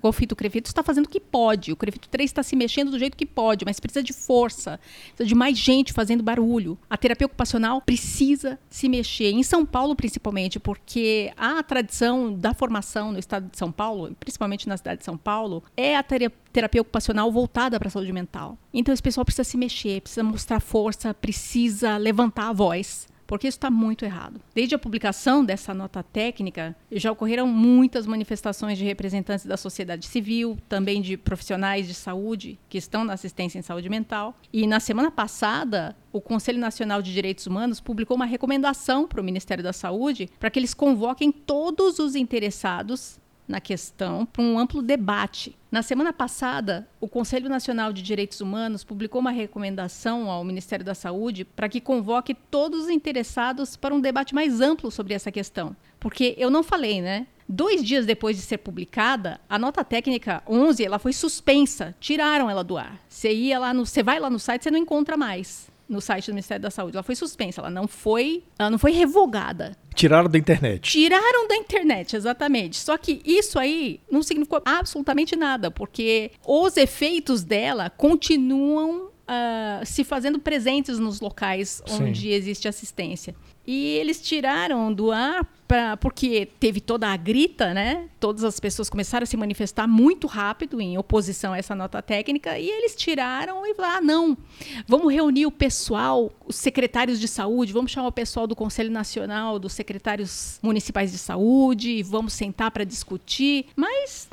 Confito 0.00 0.34
Crefito 0.34 0.68
está 0.68 0.82
fazendo 0.82 1.06
o 1.06 1.08
que 1.08 1.20
pode. 1.20 1.72
O 1.72 1.76
Crefito 1.76 2.08
3 2.08 2.30
está 2.30 2.42
se 2.42 2.56
mexendo 2.56 2.90
do 2.90 2.98
jeito 2.98 3.16
que 3.16 3.26
pode, 3.26 3.64
mas 3.64 3.78
precisa 3.78 4.02
de 4.02 4.12
força, 4.12 4.80
precisa 5.08 5.28
de 5.28 5.34
mais 5.34 5.58
gente 5.58 5.92
fazendo 5.92 6.22
barulho. 6.22 6.78
A 6.88 6.96
terapia 6.96 7.26
ocupacional 7.26 7.80
precisa 7.80 8.58
se 8.70 8.88
mexer, 8.88 9.30
em 9.30 9.42
São 9.42 9.66
Paulo 9.66 9.94
principalmente, 9.94 10.58
porque 10.58 11.32
a 11.36 11.62
tradição 11.62 12.32
da 12.32 12.54
formação 12.54 13.12
no 13.12 13.18
estado 13.18 13.50
de 13.50 13.58
São 13.58 13.70
Paulo, 13.70 14.16
principalmente 14.18 14.68
na 14.68 14.76
cidade 14.76 15.00
de 15.00 15.04
São 15.04 15.16
Paulo, 15.16 15.62
é 15.76 15.96
a 15.96 16.02
terapia 16.02 16.80
ocupacional 16.80 17.30
voltada 17.30 17.78
para 17.78 17.88
a 17.88 17.90
saúde 17.90 18.12
mental. 18.12 18.56
Então 18.72 18.92
esse 18.92 19.02
pessoal 19.02 19.24
precisa 19.24 19.44
se 19.44 19.56
mexer, 19.56 20.00
precisa 20.00 20.22
mostrar 20.22 20.60
força, 20.60 21.12
precisa 21.12 21.96
levantar 21.96 22.48
a 22.48 22.52
voz 22.52 23.10
porque 23.32 23.48
isso 23.48 23.56
está 23.56 23.70
muito 23.70 24.04
errado. 24.04 24.42
Desde 24.54 24.74
a 24.74 24.78
publicação 24.78 25.42
dessa 25.42 25.72
nota 25.72 26.02
técnica, 26.02 26.76
já 26.90 27.10
ocorreram 27.10 27.46
muitas 27.46 28.06
manifestações 28.06 28.76
de 28.76 28.84
representantes 28.84 29.46
da 29.46 29.56
sociedade 29.56 30.06
civil, 30.06 30.58
também 30.68 31.00
de 31.00 31.16
profissionais 31.16 31.86
de 31.86 31.94
saúde 31.94 32.58
que 32.68 32.76
estão 32.76 33.04
na 33.04 33.14
assistência 33.14 33.58
em 33.58 33.62
saúde 33.62 33.88
mental. 33.88 34.36
E 34.52 34.66
na 34.66 34.78
semana 34.80 35.10
passada, 35.10 35.96
o 36.12 36.20
Conselho 36.20 36.58
Nacional 36.58 37.00
de 37.00 37.10
Direitos 37.10 37.46
Humanos 37.46 37.80
publicou 37.80 38.16
uma 38.16 38.26
recomendação 38.26 39.08
para 39.08 39.22
o 39.22 39.24
Ministério 39.24 39.64
da 39.64 39.72
Saúde 39.72 40.28
para 40.38 40.50
que 40.50 40.58
eles 40.58 40.74
convoquem 40.74 41.32
todos 41.32 41.98
os 41.98 42.14
interessados 42.14 43.18
na 43.46 43.60
questão 43.60 44.24
para 44.26 44.42
um 44.42 44.58
amplo 44.58 44.82
debate. 44.82 45.56
Na 45.70 45.82
semana 45.82 46.12
passada, 46.12 46.88
o 47.00 47.08
Conselho 47.08 47.48
Nacional 47.48 47.92
de 47.92 48.02
Direitos 48.02 48.40
Humanos 48.40 48.84
publicou 48.84 49.20
uma 49.20 49.30
recomendação 49.30 50.30
ao 50.30 50.44
Ministério 50.44 50.84
da 50.84 50.94
Saúde 50.94 51.44
para 51.44 51.68
que 51.68 51.80
convoque 51.80 52.34
todos 52.34 52.84
os 52.84 52.90
interessados 52.90 53.76
para 53.76 53.94
um 53.94 54.00
debate 54.00 54.34
mais 54.34 54.60
amplo 54.60 54.90
sobre 54.90 55.14
essa 55.14 55.32
questão. 55.32 55.74
Porque 55.98 56.34
eu 56.38 56.50
não 56.50 56.62
falei, 56.62 57.00
né? 57.00 57.26
Dois 57.48 57.82
dias 57.82 58.06
depois 58.06 58.36
de 58.36 58.42
ser 58.42 58.58
publicada, 58.58 59.40
a 59.48 59.58
nota 59.58 59.84
técnica 59.84 60.42
11 60.48 60.84
ela 60.84 60.98
foi 60.98 61.12
suspensa, 61.12 61.94
tiraram 62.00 62.48
ela 62.48 62.62
do 62.62 62.76
ar. 62.76 63.00
Você 63.08 63.32
ia 63.32 63.58
lá 63.58 63.74
no, 63.74 63.84
você 63.84 64.02
vai 64.02 64.20
lá 64.20 64.30
no 64.30 64.38
site, 64.38 64.64
você 64.64 64.70
não 64.70 64.78
encontra 64.78 65.16
mais 65.16 65.71
no 65.92 66.00
site 66.00 66.26
do 66.26 66.34
Ministério 66.34 66.62
da 66.62 66.70
Saúde. 66.70 66.96
Ela 66.96 67.02
foi 67.02 67.14
suspensa, 67.14 67.60
ela 67.60 67.70
não 67.70 67.86
foi, 67.86 68.42
ela 68.58 68.70
não 68.70 68.78
foi 68.78 68.92
revogada. 68.92 69.76
Tiraram 69.94 70.28
da 70.28 70.38
internet. 70.38 70.90
Tiraram 70.90 71.46
da 71.46 71.56
internet, 71.56 72.16
exatamente. 72.16 72.78
Só 72.78 72.96
que 72.96 73.20
isso 73.24 73.58
aí 73.58 74.00
não 74.10 74.22
significou 74.22 74.62
absolutamente 74.64 75.36
nada, 75.36 75.70
porque 75.70 76.30
os 76.46 76.76
efeitos 76.76 77.44
dela 77.44 77.90
continuam 77.90 79.06
uh, 79.06 79.84
se 79.84 80.02
fazendo 80.04 80.38
presentes 80.38 80.98
nos 80.98 81.20
locais 81.20 81.82
onde 81.90 82.22
Sim. 82.22 82.30
existe 82.30 82.66
assistência. 82.66 83.34
E 83.66 83.96
eles 83.96 84.20
tiraram 84.20 84.92
do 84.92 85.12
ar 85.12 85.46
pra, 85.68 85.96
porque 85.96 86.48
teve 86.58 86.80
toda 86.80 87.08
a 87.08 87.16
grita, 87.16 87.72
né? 87.72 88.08
Todas 88.18 88.44
as 88.44 88.58
pessoas 88.58 88.90
começaram 88.90 89.24
a 89.24 89.26
se 89.26 89.36
manifestar 89.36 89.86
muito 89.86 90.26
rápido 90.26 90.80
em 90.80 90.98
oposição 90.98 91.52
a 91.52 91.58
essa 91.58 91.74
nota 91.74 92.02
técnica 92.02 92.58
e 92.58 92.68
eles 92.68 92.94
tiraram 92.94 93.64
e 93.64 93.74
falaram: 93.74 93.96
ah, 93.96 94.00
não, 94.00 94.38
vamos 94.86 95.12
reunir 95.12 95.46
o 95.46 95.50
pessoal, 95.50 96.30
os 96.44 96.56
secretários 96.56 97.20
de 97.20 97.28
saúde, 97.28 97.72
vamos 97.72 97.90
chamar 97.90 98.08
o 98.08 98.12
pessoal 98.12 98.46
do 98.46 98.56
Conselho 98.56 98.90
Nacional, 98.90 99.58
dos 99.58 99.72
secretários 99.72 100.58
municipais 100.62 101.12
de 101.12 101.18
saúde, 101.18 102.02
vamos 102.02 102.32
sentar 102.32 102.70
para 102.70 102.84
discutir. 102.84 103.66
Mas 103.76 104.28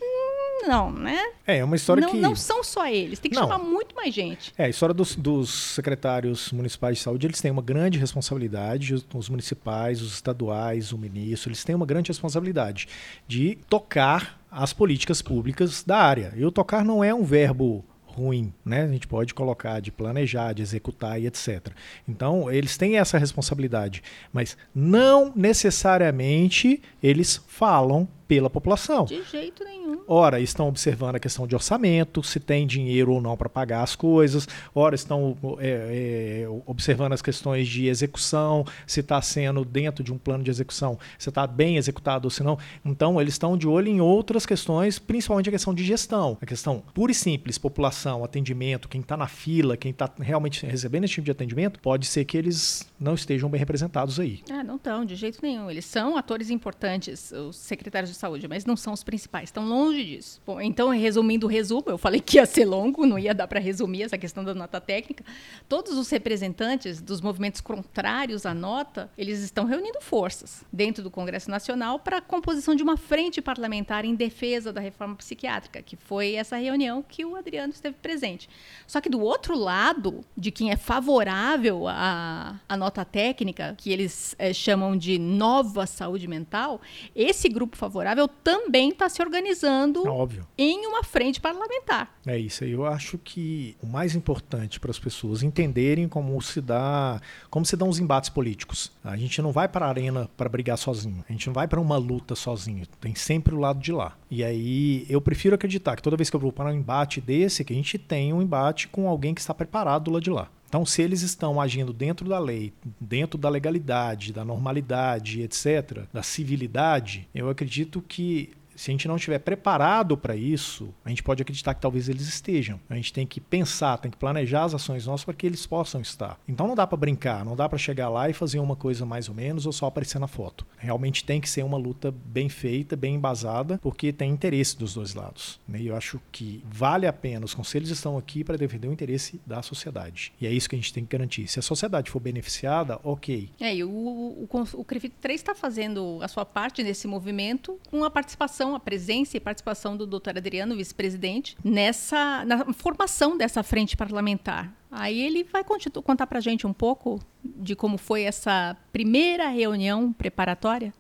não, 0.67 0.91
né? 0.91 1.19
É, 1.45 1.57
é 1.57 1.63
uma 1.63 1.75
história 1.75 2.01
não, 2.01 2.11
que. 2.11 2.17
Não 2.17 2.35
são 2.35 2.63
só 2.63 2.87
eles, 2.87 3.19
tem 3.19 3.31
que 3.31 3.37
não. 3.37 3.47
chamar 3.47 3.63
muito 3.63 3.95
mais 3.95 4.13
gente. 4.13 4.53
É, 4.57 4.65
a 4.65 4.69
história 4.69 4.93
dos, 4.93 5.15
dos, 5.15 5.49
secretários 5.49 6.51
municipais 6.51 6.97
de 6.97 7.03
saúde, 7.03 7.27
eles 7.27 7.41
têm 7.41 7.51
uma 7.51 7.61
grande 7.61 7.97
responsabilidade, 7.97 8.93
os 9.13 9.29
municipais, 9.29 10.01
os 10.01 10.13
estaduais, 10.13 10.91
o 10.91 10.97
ministro, 10.97 11.49
eles 11.49 11.63
têm 11.63 11.75
uma 11.75 11.85
grande 11.85 12.09
responsabilidade 12.09 12.87
de 13.27 13.57
tocar 13.69 14.39
as 14.51 14.73
políticas 14.73 15.21
públicas 15.21 15.83
da 15.83 15.97
área. 15.97 16.33
E 16.35 16.45
o 16.45 16.51
tocar 16.51 16.83
não 16.83 17.03
é 17.03 17.13
um 17.13 17.23
verbo 17.23 17.85
ruim, 18.19 18.53
né? 18.65 18.83
A 18.83 18.87
gente 18.87 19.07
pode 19.07 19.33
colocar 19.33 19.79
de 19.79 19.91
planejar, 19.91 20.53
de 20.53 20.61
executar 20.61 21.21
e 21.21 21.27
etc. 21.27 21.69
Então, 22.07 22.51
eles 22.51 22.75
têm 22.77 22.97
essa 22.97 23.17
responsabilidade, 23.17 24.03
mas 24.33 24.57
não 24.73 25.31
necessariamente 25.35 26.81
eles 27.01 27.41
falam 27.47 28.07
pela 28.29 28.47
população. 28.47 29.05
De 29.05 29.23
jeito 29.23 29.63
nenhum. 29.63 30.03
Ora, 30.07 30.39
estão 30.39 30.67
observando 30.67 31.15
a 31.15 31.19
questão 31.19 31.47
de 31.47 31.55
orçamento, 31.55 32.21
se 32.21 32.39
tem 32.39 32.67
dinheiro 32.67 33.11
ou 33.11 33.19
não 33.19 33.35
para 33.35 33.49
pagar 33.49 33.81
as 33.81 33.95
coisas. 33.95 34.47
Ora, 34.73 34.93
estão 34.93 35.35
é, 35.57 36.43
é, 36.43 36.47
observando 36.67 37.13
as 37.13 37.23
questões 37.23 37.67
de 37.67 37.87
execução, 37.87 38.63
se 38.85 38.99
está 38.99 39.19
sendo 39.19 39.65
dentro 39.65 40.03
de 40.03 40.13
um 40.13 40.17
plano 40.19 40.43
de 40.43 40.51
execução, 40.51 40.99
se 41.17 41.29
está 41.29 41.47
bem 41.47 41.77
executado 41.77 42.27
ou 42.27 42.29
se 42.29 42.43
não. 42.43 42.59
Então, 42.85 43.19
eles 43.19 43.33
estão 43.33 43.57
de 43.57 43.67
olho 43.67 43.87
em 43.87 43.99
outras 43.99 44.45
questões, 44.45 44.99
principalmente 44.99 45.49
a 45.49 45.51
questão 45.51 45.73
de 45.73 45.83
gestão. 45.83 46.37
A 46.39 46.45
questão 46.45 46.83
pura 46.93 47.11
e 47.11 47.15
simples, 47.15 47.57
população, 47.57 48.23
atendimento, 48.23 48.87
quem 48.87 49.01
está 49.01 49.17
na 49.17 49.27
fila, 49.27 49.75
quem 49.75 49.89
está 49.89 50.07
realmente 50.19 50.67
recebendo 50.67 51.05
esse 51.05 51.15
tipo 51.15 51.25
de 51.25 51.31
atendimento, 51.31 51.79
pode 51.79 52.05
ser 52.05 52.25
que 52.25 52.37
eles 52.37 52.87
não 52.99 53.15
estejam 53.15 53.49
bem 53.49 53.57
representados 53.57 54.19
aí. 54.19 54.43
Ah, 54.51 54.63
não 54.63 54.75
estão, 54.75 55.03
de 55.03 55.15
jeito 55.15 55.39
nenhum. 55.41 55.71
Eles 55.71 55.85
são 55.85 56.15
atores 56.15 56.51
importantes, 56.51 57.31
os 57.31 57.55
secretários 57.55 58.11
de 58.11 58.18
saúde, 58.19 58.47
mas 58.47 58.65
não 58.65 58.75
são 58.75 58.93
os 58.93 59.03
principais, 59.03 59.45
estão 59.45 59.67
longe 59.67 60.03
disso. 60.03 60.41
Bom, 60.45 60.59
então, 60.59 60.89
resumindo 60.89 61.47
o 61.47 61.49
resumo, 61.49 61.85
eu 61.87 61.97
falei 61.97 62.19
que 62.19 62.37
ia 62.37 62.45
ser 62.45 62.65
longo, 62.65 63.05
não 63.05 63.17
ia 63.17 63.33
dar 63.33 63.47
para 63.47 63.59
resumir 63.59 64.03
essa 64.03 64.17
questão 64.17 64.43
da 64.43 64.53
nota 64.53 64.81
técnica. 64.81 65.23
Todos 65.67 65.97
os 65.97 66.09
representantes 66.09 67.01
dos 67.01 67.21
movimentos 67.21 67.61
contrários 67.61 68.45
à 68.45 68.53
nota, 68.53 69.09
eles 69.17 69.39
estão 69.39 69.65
reunindo 69.65 70.01
forças 70.01 70.65
dentro 70.71 71.01
do 71.01 71.09
Congresso 71.09 71.49
Nacional 71.49 71.99
para 71.99 72.17
a 72.17 72.21
composição 72.21 72.75
de 72.75 72.83
uma 72.83 72.97
frente 72.97 73.41
parlamentar 73.41 74.03
em 74.03 74.13
defesa 74.13 74.73
da 74.73 74.81
reforma 74.81 75.15
psiquiátrica, 75.15 75.81
que 75.81 75.95
foi 75.95 76.33
essa 76.33 76.57
reunião 76.57 77.01
que 77.01 77.23
o 77.23 77.35
Adriano 77.35 77.71
esteve 77.71 77.95
presente. 78.01 78.49
Só 78.85 78.99
que 78.99 79.09
do 79.09 79.21
outro 79.21 79.57
lado, 79.57 80.21
de 80.35 80.51
quem 80.51 80.71
é 80.71 80.75
favorável 80.75 81.87
à, 81.87 82.59
à 82.67 82.75
nota 82.75 83.05
técnica, 83.05 83.75
que 83.77 83.91
eles 83.91 84.35
é, 84.37 84.51
chamam 84.51 84.97
de 84.97 85.17
nova 85.17 85.85
saúde 85.85 86.27
mental, 86.27 86.81
esse 87.15 87.47
grupo 87.47 87.77
favorável 87.77 88.08
favorável 88.09 88.27
também 88.27 88.89
está 88.89 89.07
se 89.07 89.21
organizando 89.21 90.07
Óbvio. 90.07 90.47
em 90.57 90.85
uma 90.87 91.03
frente 91.03 91.39
parlamentar. 91.39 92.15
É 92.25 92.37
isso 92.37 92.63
aí. 92.63 92.71
Eu 92.71 92.85
acho 92.85 93.17
que 93.17 93.75
o 93.81 93.87
mais 93.87 94.15
importante 94.15 94.79
para 94.79 94.91
as 94.91 94.99
pessoas 94.99 95.43
entenderem 95.43 96.07
como 96.07 96.39
se 96.41 96.61
dá, 96.61 97.21
como 97.49 97.65
se 97.65 97.75
dão 97.75 97.89
os 97.89 97.99
embates 97.99 98.29
políticos. 98.29 98.91
A 99.03 99.15
gente 99.15 99.41
não 99.41 99.51
vai 99.51 99.67
para 99.67 99.85
a 99.85 99.89
arena 99.89 100.29
para 100.35 100.49
brigar 100.49 100.77
sozinho. 100.77 101.23
A 101.27 101.31
gente 101.31 101.47
não 101.47 101.53
vai 101.53 101.67
para 101.67 101.79
uma 101.79 101.97
luta 101.97 102.35
sozinho. 102.35 102.85
Tem 102.99 103.15
sempre 103.15 103.53
o 103.53 103.59
lado 103.59 103.79
de 103.79 103.91
lá. 103.91 104.17
E 104.29 104.43
aí 104.43 105.05
eu 105.09 105.21
prefiro 105.21 105.55
acreditar 105.55 105.95
que 105.95 106.01
toda 106.01 106.17
vez 106.17 106.29
que 106.29 106.35
eu 106.35 106.39
vou 106.39 106.51
para 106.51 106.69
um 106.69 106.73
embate 106.73 107.21
desse, 107.21 107.63
que 107.63 107.73
a 107.73 107.75
gente 107.75 107.97
tem 107.97 108.33
um 108.33 108.41
embate 108.41 108.87
com 108.87 109.07
alguém 109.07 109.33
que 109.33 109.41
está 109.41 109.53
preparado 109.53 110.05
do 110.05 110.11
lado 110.11 110.23
de 110.23 110.29
lá. 110.29 110.49
Então, 110.69 110.85
se 110.85 111.01
eles 111.01 111.23
estão 111.23 111.59
agindo 111.59 111.91
dentro 111.91 112.29
da 112.29 112.37
lei, 112.37 112.71
dentro 113.01 113.39
da 113.39 113.49
legalidade, 113.49 114.31
da 114.31 114.45
normalidade, 114.45 115.41
etc., 115.41 116.03
da 116.13 116.21
civilidade, 116.21 117.27
eu 117.33 117.49
acredito 117.49 118.03
que 118.07 118.51
se 118.79 118.89
a 118.89 118.93
gente 118.93 119.09
não 119.09 119.17
estiver 119.17 119.39
preparado 119.39 120.17
para 120.17 120.37
isso, 120.37 120.93
a 121.03 121.09
gente 121.09 121.21
pode 121.21 121.41
acreditar 121.41 121.73
que 121.73 121.81
talvez 121.81 122.07
eles 122.07 122.29
estejam. 122.29 122.79
A 122.89 122.95
gente 122.95 123.11
tem 123.11 123.27
que 123.27 123.41
pensar, 123.41 123.97
tem 123.97 124.09
que 124.09 124.15
planejar 124.15 124.63
as 124.63 124.73
ações 124.73 125.05
nossas 125.05 125.25
para 125.25 125.33
que 125.33 125.45
eles 125.45 125.65
possam 125.65 125.99
estar. 125.99 126.39
Então 126.47 126.65
não 126.65 126.75
dá 126.75 126.87
para 126.87 126.97
brincar, 126.97 127.43
não 127.43 127.57
dá 127.57 127.67
para 127.67 127.77
chegar 127.77 128.07
lá 128.07 128.29
e 128.29 128.33
fazer 128.33 128.57
uma 128.57 128.77
coisa 128.77 129.05
mais 129.05 129.27
ou 129.27 129.35
menos 129.35 129.65
ou 129.65 129.73
só 129.73 129.87
aparecer 129.87 130.17
na 130.17 130.27
foto. 130.27 130.65
Realmente 130.77 131.25
tem 131.25 131.41
que 131.41 131.49
ser 131.49 131.61
uma 131.65 131.77
luta 131.77 132.09
bem 132.09 132.47
feita, 132.47 132.95
bem 132.95 133.15
embasada, 133.15 133.77
porque 133.79 134.13
tem 134.13 134.31
interesse 134.31 134.77
dos 134.77 134.93
dois 134.93 135.13
lados. 135.13 135.59
Né? 135.67 135.81
E 135.81 135.87
eu 135.87 135.95
acho 135.97 136.21
que 136.31 136.63
vale 136.65 137.05
a 137.05 137.11
pena, 137.11 137.45
os 137.45 137.53
conselhos 137.53 137.89
estão 137.89 138.17
aqui 138.17 138.45
para 138.45 138.55
defender 138.55 138.87
o 138.87 138.93
interesse 138.93 139.41
da 139.45 139.61
sociedade. 139.61 140.31
E 140.39 140.47
é 140.47 140.51
isso 140.51 140.69
que 140.69 140.75
a 140.77 140.79
gente 140.79 140.93
tem 140.93 141.03
que 141.03 141.17
garantir. 141.17 141.49
Se 141.49 141.59
a 141.59 141.61
sociedade 141.61 142.09
for 142.09 142.21
beneficiada, 142.21 142.97
ok. 143.03 143.49
É, 143.59 143.75
e 143.75 143.83
o, 143.83 143.89
o, 143.89 144.47
o, 144.49 144.67
o 144.79 144.85
CREFIT 144.85 145.15
3 145.19 145.41
está 145.41 145.53
fazendo 145.53 146.19
a 146.21 146.29
sua 146.29 146.45
parte 146.45 146.81
nesse 146.81 147.09
movimento 147.09 147.77
com 147.89 148.05
a 148.05 148.09
participação 148.09 148.68
a 148.75 148.79
presença 148.79 149.37
e 149.37 149.39
participação 149.39 149.95
do 149.95 150.05
doutor 150.05 150.37
Adriano, 150.37 150.75
vice-presidente, 150.75 151.57
nessa 151.63 152.43
na 152.45 152.73
formação 152.73 153.37
dessa 153.37 153.63
frente 153.63 153.95
parlamentar. 153.95 154.73
Aí 154.91 155.21
ele 155.21 155.43
vai 155.43 155.63
contar 156.03 156.27
para 156.27 156.39
a 156.39 156.41
gente 156.41 156.65
um 156.65 156.73
pouco 156.73 157.19
de 157.43 157.75
como 157.75 157.97
foi 157.97 158.23
essa 158.23 158.75
primeira 158.91 159.47
reunião 159.47 160.11
preparatória. 160.11 160.93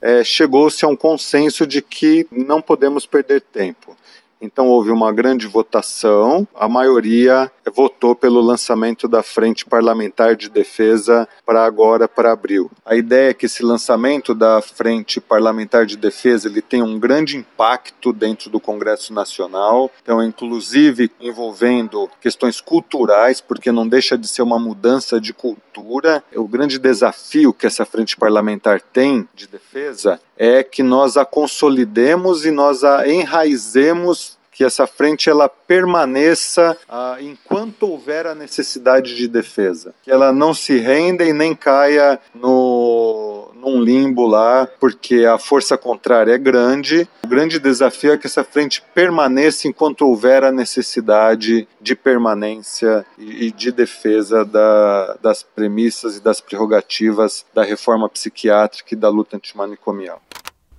É, 0.00 0.22
Chegou-se 0.22 0.84
a 0.84 0.88
um 0.88 0.94
consenso 0.94 1.66
de 1.66 1.80
que 1.80 2.26
não 2.30 2.60
podemos 2.60 3.06
perder 3.06 3.40
tempo. 3.40 3.96
Então 4.44 4.68
houve 4.68 4.90
uma 4.90 5.10
grande 5.10 5.46
votação, 5.46 6.46
a 6.54 6.68
maioria 6.68 7.50
votou 7.74 8.14
pelo 8.14 8.42
lançamento 8.42 9.08
da 9.08 9.22
Frente 9.22 9.64
Parlamentar 9.64 10.36
de 10.36 10.50
Defesa 10.50 11.26
para 11.46 11.64
agora, 11.64 12.06
para 12.06 12.30
abril. 12.30 12.70
A 12.84 12.94
ideia 12.94 13.30
é 13.30 13.34
que 13.34 13.46
esse 13.46 13.62
lançamento 13.62 14.34
da 14.34 14.60
Frente 14.60 15.18
Parlamentar 15.18 15.86
de 15.86 15.96
Defesa 15.96 16.46
ele 16.46 16.60
tem 16.60 16.82
um 16.82 16.98
grande 16.98 17.38
impacto 17.38 18.12
dentro 18.12 18.50
do 18.50 18.60
Congresso 18.60 19.14
Nacional, 19.14 19.90
então 20.02 20.22
inclusive 20.22 21.10
envolvendo 21.18 22.10
questões 22.20 22.60
culturais, 22.60 23.40
porque 23.40 23.72
não 23.72 23.88
deixa 23.88 24.18
de 24.18 24.28
ser 24.28 24.42
uma 24.42 24.58
mudança 24.58 25.18
de 25.18 25.32
cultura. 25.32 26.22
O 26.36 26.46
grande 26.46 26.78
desafio 26.78 27.54
que 27.54 27.66
essa 27.66 27.86
Frente 27.86 28.14
Parlamentar 28.14 28.82
tem 28.82 29.26
de 29.34 29.46
defesa 29.46 30.20
é 30.36 30.62
que 30.62 30.82
nós 30.82 31.16
a 31.16 31.24
consolidemos 31.24 32.44
e 32.44 32.50
nós 32.50 32.84
a 32.84 33.08
enraizemos 33.08 34.36
que 34.54 34.62
essa 34.62 34.86
frente 34.86 35.28
ela 35.28 35.48
permaneça 35.48 36.76
ah, 36.88 37.16
enquanto 37.20 37.88
houver 37.88 38.24
a 38.24 38.36
necessidade 38.36 39.16
de 39.16 39.26
defesa, 39.26 39.92
que 40.02 40.10
ela 40.10 40.32
não 40.32 40.54
se 40.54 40.78
renda 40.78 41.24
e 41.24 41.32
nem 41.32 41.56
caia 41.56 42.20
no 42.32 43.50
num 43.64 43.82
limbo 43.82 44.26
lá, 44.26 44.68
porque 44.78 45.24
a 45.24 45.38
força 45.38 45.78
contrária 45.78 46.32
é 46.32 46.38
grande. 46.38 47.08
O 47.24 47.28
grande 47.28 47.58
desafio 47.58 48.12
é 48.12 48.18
que 48.18 48.26
essa 48.26 48.44
frente 48.44 48.82
permaneça 48.94 49.66
enquanto 49.66 50.02
houver 50.02 50.44
a 50.44 50.52
necessidade 50.52 51.66
de 51.80 51.96
permanência 51.96 53.06
e 53.16 53.50
de 53.50 53.72
defesa 53.72 54.44
da, 54.44 55.16
das 55.22 55.42
premissas 55.42 56.18
e 56.18 56.22
das 56.22 56.40
prerrogativas 56.40 57.46
da 57.54 57.64
reforma 57.64 58.08
psiquiátrica 58.08 58.94
e 58.94 58.96
da 58.96 59.08
luta 59.08 59.36
antimanicomial. 59.36 60.20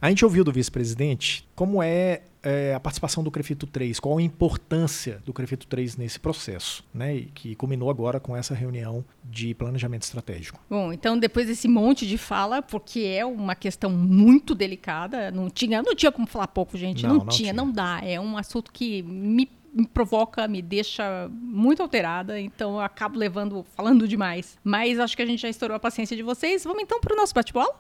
A 0.06 0.10
gente 0.10 0.24
ouviu 0.24 0.44
do 0.44 0.52
vice-presidente 0.52 1.50
como 1.56 1.82
é, 1.82 2.22
é, 2.44 2.76
a 2.76 2.80
participação 2.80 3.24
do 3.24 3.32
Crefito 3.32 3.66
3, 3.66 4.00
qual 4.00 4.20
a 4.20 4.22
importância 4.22 5.20
do 5.26 5.34
Crefito 5.34 5.66
3 5.66 5.98
nesse 5.98 6.20
processo, 6.20 6.84
né? 6.94 7.16
E 7.16 7.26
que 7.34 7.56
culminou 7.56 7.90
agora 7.90 8.20
com 8.20 8.38
essa 8.38 8.54
reunião 8.54 9.04
de 9.24 9.56
planejamento 9.56 10.04
estratégico. 10.04 10.60
Bom, 10.70 10.94
então 10.94 11.18
depois 11.18 11.48
desse 11.48 11.68
monte 11.68 12.06
de 12.06 12.20
fala, 12.20 12.62
porque 12.62 13.00
é 13.00 13.26
uma 13.26 13.56
questão 13.56 13.90
muito 13.90 14.54
delicada, 14.54 15.32
não 15.32 15.50
tinha, 15.50 15.82
não 15.82 15.96
tinha 15.96 16.12
como 16.12 16.28
falar 16.28 16.50
pouco, 16.50 16.78
gente, 16.78 17.02
não, 17.02 17.10
não, 17.10 17.18
não 17.18 17.26
tinha, 17.26 17.38
tinha, 17.38 17.54
não 17.54 17.72
dá. 17.72 18.00
É 18.04 18.20
um 18.20 18.38
assunto 18.38 18.72
que 18.72 19.02
me 19.02 19.50
me 19.74 19.86
provoca, 19.88 20.48
me 20.48 20.62
deixa 20.62 21.28
muito 21.30 21.82
alterada, 21.82 22.40
então 22.40 22.76
eu 22.76 22.80
acabo 22.80 23.18
levando, 23.18 23.66
falando 23.76 24.08
demais. 24.08 24.58
Mas 24.64 24.98
acho 25.00 25.18
que 25.18 25.22
a 25.22 25.26
gente 25.26 25.42
já 25.42 25.50
estourou 25.50 25.76
a 25.76 25.80
paciência 25.80 26.16
de 26.16 26.24
vocês. 26.24 26.64
Vamos 26.64 26.82
então 26.82 27.02
para 27.02 27.14
o 27.14 27.18
nosso 27.18 27.34
bate-bola? 27.34 27.76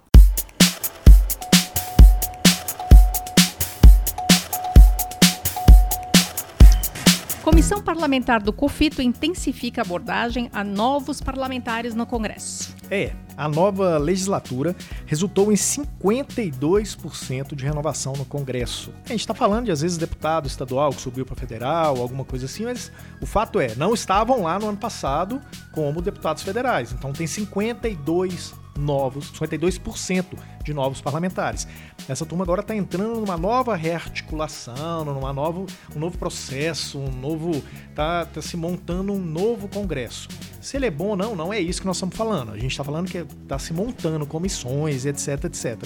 Comissão 7.45 7.79
Parlamentar 7.79 8.41
do 8.41 8.51
COFITO 8.51 9.03
intensifica 9.03 9.79
a 9.79 9.85
abordagem 9.85 10.49
a 10.51 10.63
novos 10.63 11.21
parlamentares 11.21 11.93
no 11.93 12.03
Congresso. 12.03 12.73
É, 12.89 13.13
a 13.37 13.47
nova 13.47 13.99
legislatura 13.99 14.75
resultou 15.05 15.51
em 15.51 15.55
52% 15.55 17.53
de 17.53 17.63
renovação 17.63 18.13
no 18.13 18.25
Congresso. 18.25 18.91
A 19.05 19.09
gente 19.09 19.19
está 19.19 19.35
falando 19.35 19.65
de, 19.65 19.71
às 19.71 19.81
vezes, 19.81 19.95
deputado 19.95 20.47
estadual 20.47 20.89
que 20.89 20.99
subiu 20.99 21.23
para 21.23 21.35
federal, 21.35 22.01
alguma 22.01 22.25
coisa 22.25 22.47
assim, 22.47 22.65
mas 22.65 22.91
o 23.21 23.27
fato 23.27 23.59
é, 23.59 23.75
não 23.75 23.93
estavam 23.93 24.41
lá 24.41 24.57
no 24.57 24.67
ano 24.69 24.79
passado 24.79 25.39
como 25.71 26.01
deputados 26.01 26.41
federais. 26.41 26.93
Então 26.93 27.13
tem 27.13 27.27
52 27.27 28.55
novos, 28.77 29.31
52% 29.31 30.25
de 30.63 30.73
novos 30.73 31.01
parlamentares. 31.01 31.67
Essa 32.09 32.25
turma 32.25 32.43
agora 32.43 32.61
está 32.61 32.75
entrando 32.75 33.19
numa 33.19 33.37
nova 33.37 33.75
rearticulação, 33.75 35.05
numa 35.05 35.31
nova, 35.31 35.65
um 35.95 35.99
novo 35.99 36.17
processo, 36.17 36.99
um 36.99 37.11
novo. 37.11 37.63
Está 37.89 38.25
tá 38.25 38.41
se 38.41 38.57
montando 38.57 39.13
um 39.13 39.19
novo 39.19 39.67
Congresso. 39.67 40.27
Se 40.59 40.77
ele 40.77 40.87
é 40.87 40.91
bom 40.91 41.09
ou 41.09 41.15
não, 41.15 41.35
não 41.35 41.53
é 41.53 41.59
isso 41.59 41.79
que 41.79 41.87
nós 41.87 41.97
estamos 41.97 42.15
falando. 42.15 42.51
A 42.51 42.57
gente 42.57 42.71
está 42.71 42.83
falando 42.83 43.07
que 43.07 43.19
está 43.19 43.59
se 43.59 43.71
montando 43.71 44.25
comissões, 44.25 45.05
etc, 45.05 45.45
etc. 45.45 45.83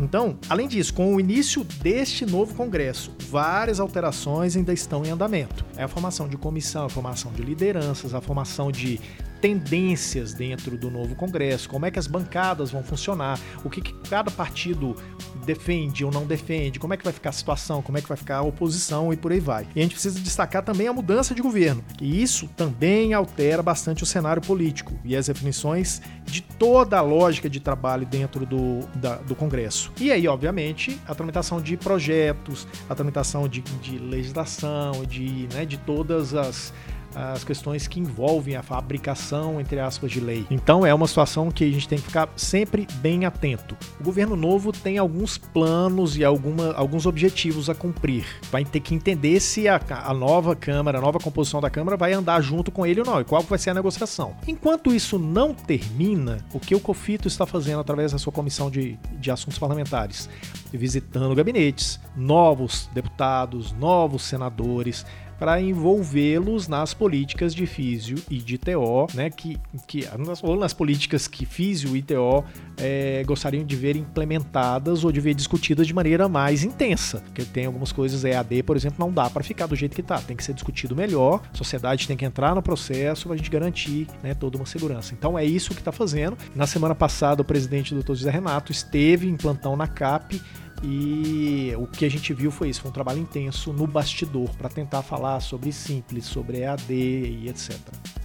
Então, 0.00 0.38
além 0.48 0.66
disso, 0.66 0.94
com 0.94 1.14
o 1.14 1.20
início 1.20 1.62
deste 1.62 2.24
novo 2.24 2.54
Congresso, 2.54 3.14
várias 3.28 3.78
alterações 3.78 4.56
ainda 4.56 4.72
estão 4.72 5.04
em 5.04 5.10
andamento. 5.10 5.64
É 5.76 5.82
a 5.82 5.88
formação 5.88 6.28
de 6.28 6.36
comissão, 6.36 6.86
a 6.86 6.88
formação 6.88 7.30
de 7.32 7.42
lideranças, 7.42 8.14
a 8.14 8.20
formação 8.20 8.72
de 8.72 8.98
tendências 9.42 10.32
dentro 10.32 10.78
do 10.78 10.88
novo 10.88 11.16
Congresso, 11.16 11.68
como 11.68 11.84
é 11.84 11.90
que 11.90 11.98
as 11.98 12.06
bancadas 12.06 12.70
vão 12.70 12.82
funcionar, 12.82 13.40
o 13.64 13.68
que, 13.68 13.80
que 13.80 13.92
cada 14.08 14.30
partido 14.30 14.96
defende 15.44 16.04
ou 16.04 16.12
não 16.12 16.24
defende, 16.24 16.78
como 16.78 16.94
é 16.94 16.96
que 16.96 17.02
vai 17.02 17.12
ficar 17.12 17.30
a 17.30 17.32
situação, 17.32 17.82
como 17.82 17.98
é 17.98 18.00
que 18.00 18.08
vai 18.08 18.16
ficar 18.16 18.36
a 18.36 18.42
oposição 18.42 19.12
e 19.12 19.16
por 19.16 19.32
aí 19.32 19.40
vai. 19.40 19.66
E 19.74 19.80
a 19.80 19.82
gente 19.82 19.94
precisa 19.94 20.20
destacar 20.20 20.62
também 20.62 20.86
a 20.86 20.92
mudança 20.92 21.34
de 21.34 21.42
governo, 21.42 21.84
e 22.00 22.22
isso 22.22 22.48
também 22.56 23.14
altera 23.14 23.62
bastante 23.64 24.04
o 24.04 24.06
cenário 24.06 24.40
político 24.40 24.92
e 25.04 25.16
as 25.16 25.26
definições 25.26 26.00
de 26.24 26.40
toda 26.40 26.96
a 26.96 27.00
lógica 27.02 27.50
de 27.50 27.58
trabalho 27.58 28.06
dentro 28.06 28.46
do, 28.46 28.86
da, 28.94 29.16
do 29.16 29.34
Congresso. 29.34 29.92
E 30.00 30.12
aí, 30.12 30.28
obviamente, 30.28 31.00
a 31.08 31.16
tramitação 31.16 31.60
de 31.60 31.76
projetos, 31.76 32.68
a 32.88 32.94
tramitação 32.94 33.48
de, 33.48 33.60
de 33.60 33.98
legislação, 33.98 35.04
de, 35.04 35.48
né, 35.52 35.66
de 35.66 35.78
todas 35.78 36.32
as 36.32 36.72
as 37.14 37.44
questões 37.44 37.86
que 37.86 38.00
envolvem 38.00 38.56
a 38.56 38.62
fabricação, 38.62 39.60
entre 39.60 39.78
aspas, 39.78 40.10
de 40.10 40.20
lei. 40.20 40.46
Então 40.50 40.84
é 40.84 40.92
uma 40.94 41.06
situação 41.06 41.50
que 41.50 41.64
a 41.64 41.70
gente 41.70 41.88
tem 41.88 41.98
que 41.98 42.04
ficar 42.04 42.28
sempre 42.36 42.86
bem 42.96 43.24
atento. 43.24 43.76
O 44.00 44.04
governo 44.04 44.36
novo 44.36 44.72
tem 44.72 44.98
alguns 44.98 45.38
planos 45.38 46.16
e 46.16 46.24
alguma, 46.24 46.72
alguns 46.72 47.06
objetivos 47.06 47.68
a 47.68 47.74
cumprir. 47.74 48.24
Vai 48.50 48.64
ter 48.64 48.80
que 48.80 48.94
entender 48.94 49.40
se 49.40 49.68
a, 49.68 49.80
a 50.04 50.14
nova 50.14 50.54
Câmara, 50.54 50.98
a 50.98 51.00
nova 51.00 51.18
composição 51.18 51.60
da 51.60 51.70
Câmara 51.70 51.96
vai 51.96 52.12
andar 52.12 52.40
junto 52.40 52.70
com 52.70 52.86
ele 52.86 53.00
ou 53.00 53.06
não, 53.06 53.20
e 53.20 53.24
qual 53.24 53.42
vai 53.42 53.58
ser 53.58 53.70
a 53.70 53.74
negociação. 53.74 54.34
Enquanto 54.46 54.94
isso 54.94 55.18
não 55.18 55.54
termina, 55.54 56.38
o 56.52 56.60
que 56.60 56.74
o 56.74 56.80
COFITO 56.80 57.28
está 57.28 57.46
fazendo 57.46 57.80
através 57.80 58.12
da 58.12 58.18
sua 58.18 58.32
comissão 58.32 58.70
de, 58.70 58.98
de 59.18 59.30
assuntos 59.30 59.58
parlamentares? 59.58 60.28
Visitando 60.72 61.34
gabinetes, 61.34 62.00
novos 62.16 62.88
deputados, 62.94 63.72
novos 63.72 64.22
senadores, 64.22 65.04
para 65.42 65.60
envolvê-los 65.60 66.68
nas 66.68 66.94
políticas 66.94 67.52
de 67.52 67.66
físio 67.66 68.16
e 68.30 68.38
de 68.38 68.56
TO, 68.56 69.08
né, 69.12 69.28
que, 69.28 69.58
que, 69.88 70.08
ou 70.40 70.56
nas 70.56 70.72
políticas 70.72 71.26
que 71.26 71.44
físio 71.44 71.96
e 71.96 72.00
TO 72.00 72.44
é, 72.76 73.24
gostariam 73.26 73.64
de 73.64 73.74
ver 73.74 73.96
implementadas 73.96 75.02
ou 75.02 75.10
de 75.10 75.20
ver 75.20 75.34
discutidas 75.34 75.88
de 75.88 75.92
maneira 75.92 76.28
mais 76.28 76.62
intensa. 76.62 77.18
Porque 77.26 77.42
tem 77.42 77.66
algumas 77.66 77.90
coisas, 77.90 78.24
EAD, 78.24 78.62
por 78.62 78.76
exemplo, 78.76 78.98
não 79.00 79.12
dá 79.12 79.28
para 79.28 79.42
ficar 79.42 79.66
do 79.66 79.74
jeito 79.74 79.96
que 79.96 80.00
está, 80.00 80.18
tem 80.18 80.36
que 80.36 80.44
ser 80.44 80.54
discutido 80.54 80.94
melhor, 80.94 81.42
a 81.52 81.56
sociedade 81.56 82.06
tem 82.06 82.16
que 82.16 82.24
entrar 82.24 82.54
no 82.54 82.62
processo 82.62 83.24
para 83.24 83.34
a 83.34 83.36
gente 83.36 83.50
garantir 83.50 84.06
né, 84.22 84.34
toda 84.34 84.56
uma 84.56 84.66
segurança. 84.66 85.12
Então 85.12 85.36
é 85.36 85.44
isso 85.44 85.74
que 85.74 85.80
está 85.80 85.90
fazendo. 85.90 86.38
Na 86.54 86.68
semana 86.68 86.94
passada, 86.94 87.42
o 87.42 87.44
presidente 87.44 87.92
Dr. 87.92 88.14
José 88.14 88.30
Renato 88.30 88.70
esteve 88.70 89.28
em 89.28 89.36
plantão 89.36 89.74
na 89.74 89.88
CAP 89.88 90.40
e 90.82 91.72
o 91.76 91.86
que 91.86 92.04
a 92.04 92.10
gente 92.10 92.32
viu 92.32 92.50
foi 92.50 92.68
isso, 92.68 92.80
foi 92.80 92.90
um 92.90 92.94
trabalho 92.94 93.20
intenso 93.20 93.72
no 93.72 93.86
bastidor 93.86 94.50
para 94.56 94.68
tentar 94.68 95.02
falar 95.02 95.40
sobre 95.40 95.72
simples, 95.72 96.24
sobre 96.24 96.60
EAD 96.60 96.92
e 96.92 97.48
etc. 97.48 97.78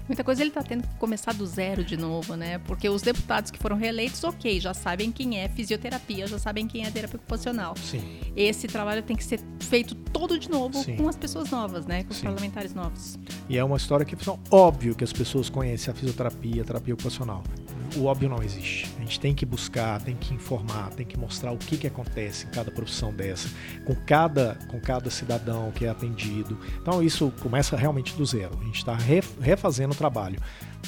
Muita 0.08 0.24
coisa 0.24 0.42
ele 0.42 0.50
está 0.50 0.64
tendo 0.64 0.88
que 0.88 0.96
começar 0.96 1.34
do 1.34 1.46
zero 1.46 1.84
de 1.84 1.98
novo, 1.98 2.36
né? 2.36 2.60
Porque 2.60 2.88
os 2.88 3.02
deputados 3.02 3.52
que 3.52 3.60
foram 3.60 3.76
reeleitos, 3.76 4.24
ok, 4.24 4.60
já 4.60 4.74
sabem 4.74 5.12
quem 5.12 5.40
é 5.40 5.50
fisioterapia, 5.50 6.26
já 6.26 6.40
sabem 6.40 6.66
quem 6.66 6.86
é 6.86 6.90
terapia 6.90 7.18
ocupacional. 7.18 7.76
Sim. 7.76 8.02
Esse 8.36 8.68
trabalho 8.68 9.04
tem 9.04 9.18
que 9.18 9.24
ser 9.24 9.42
feito 9.60 9.94
todo 9.96 10.40
de 10.40 10.50
novo 10.50 10.82
Sim. 10.82 10.96
com 10.96 11.10
as 11.10 11.18
pessoas 11.18 11.52
novas, 11.52 11.86
né? 11.86 12.04
Com 12.06 12.12
os 12.12 12.18
Sim. 12.18 12.28
parlamentares 12.28 12.74
novos. 12.74 13.20
E 13.50 13.58
é 13.58 13.64
uma 13.64 13.76
história 13.76 14.06
que 14.06 14.16
é 14.16 14.38
óbvio 14.50 14.96
que 14.96 15.04
as 15.04 15.12
pessoas 15.12 15.50
conhecem 15.50 15.92
a 15.92 15.96
fisioterapia, 15.96 16.62
a 16.62 16.66
terapia 16.66 16.94
ocupacional 16.94 17.44
o 17.96 18.06
óbvio 18.06 18.30
não 18.30 18.44
existe. 18.44 18.90
A 18.98 19.00
gente 19.00 19.20
tem 19.20 19.34
que 19.34 19.46
buscar, 19.46 20.02
tem 20.02 20.16
que 20.16 20.34
informar, 20.34 20.90
tem 20.92 21.06
que 21.06 21.18
mostrar 21.18 21.52
o 21.52 21.58
que, 21.58 21.78
que 21.78 21.88
acontece 21.88 22.46
em 22.46 22.50
cada 22.50 22.72
profissão 22.72 23.14
dessa, 23.14 23.50
com 23.86 23.96
cada, 23.96 24.58
com 24.68 24.80
cada 24.80 25.10
cidadão 25.10 25.72
que 25.72 25.86
é 25.86 25.90
atendido. 25.90 26.60
Então 26.82 27.02
isso 27.02 27.32
começa 27.42 27.76
realmente 27.76 28.16
do 28.16 28.26
zero. 28.26 28.58
A 28.60 28.66
gente 28.66 28.78
está 28.78 28.98
refazendo 29.40 29.94
o 29.94 29.98
trabalho. 29.98 30.40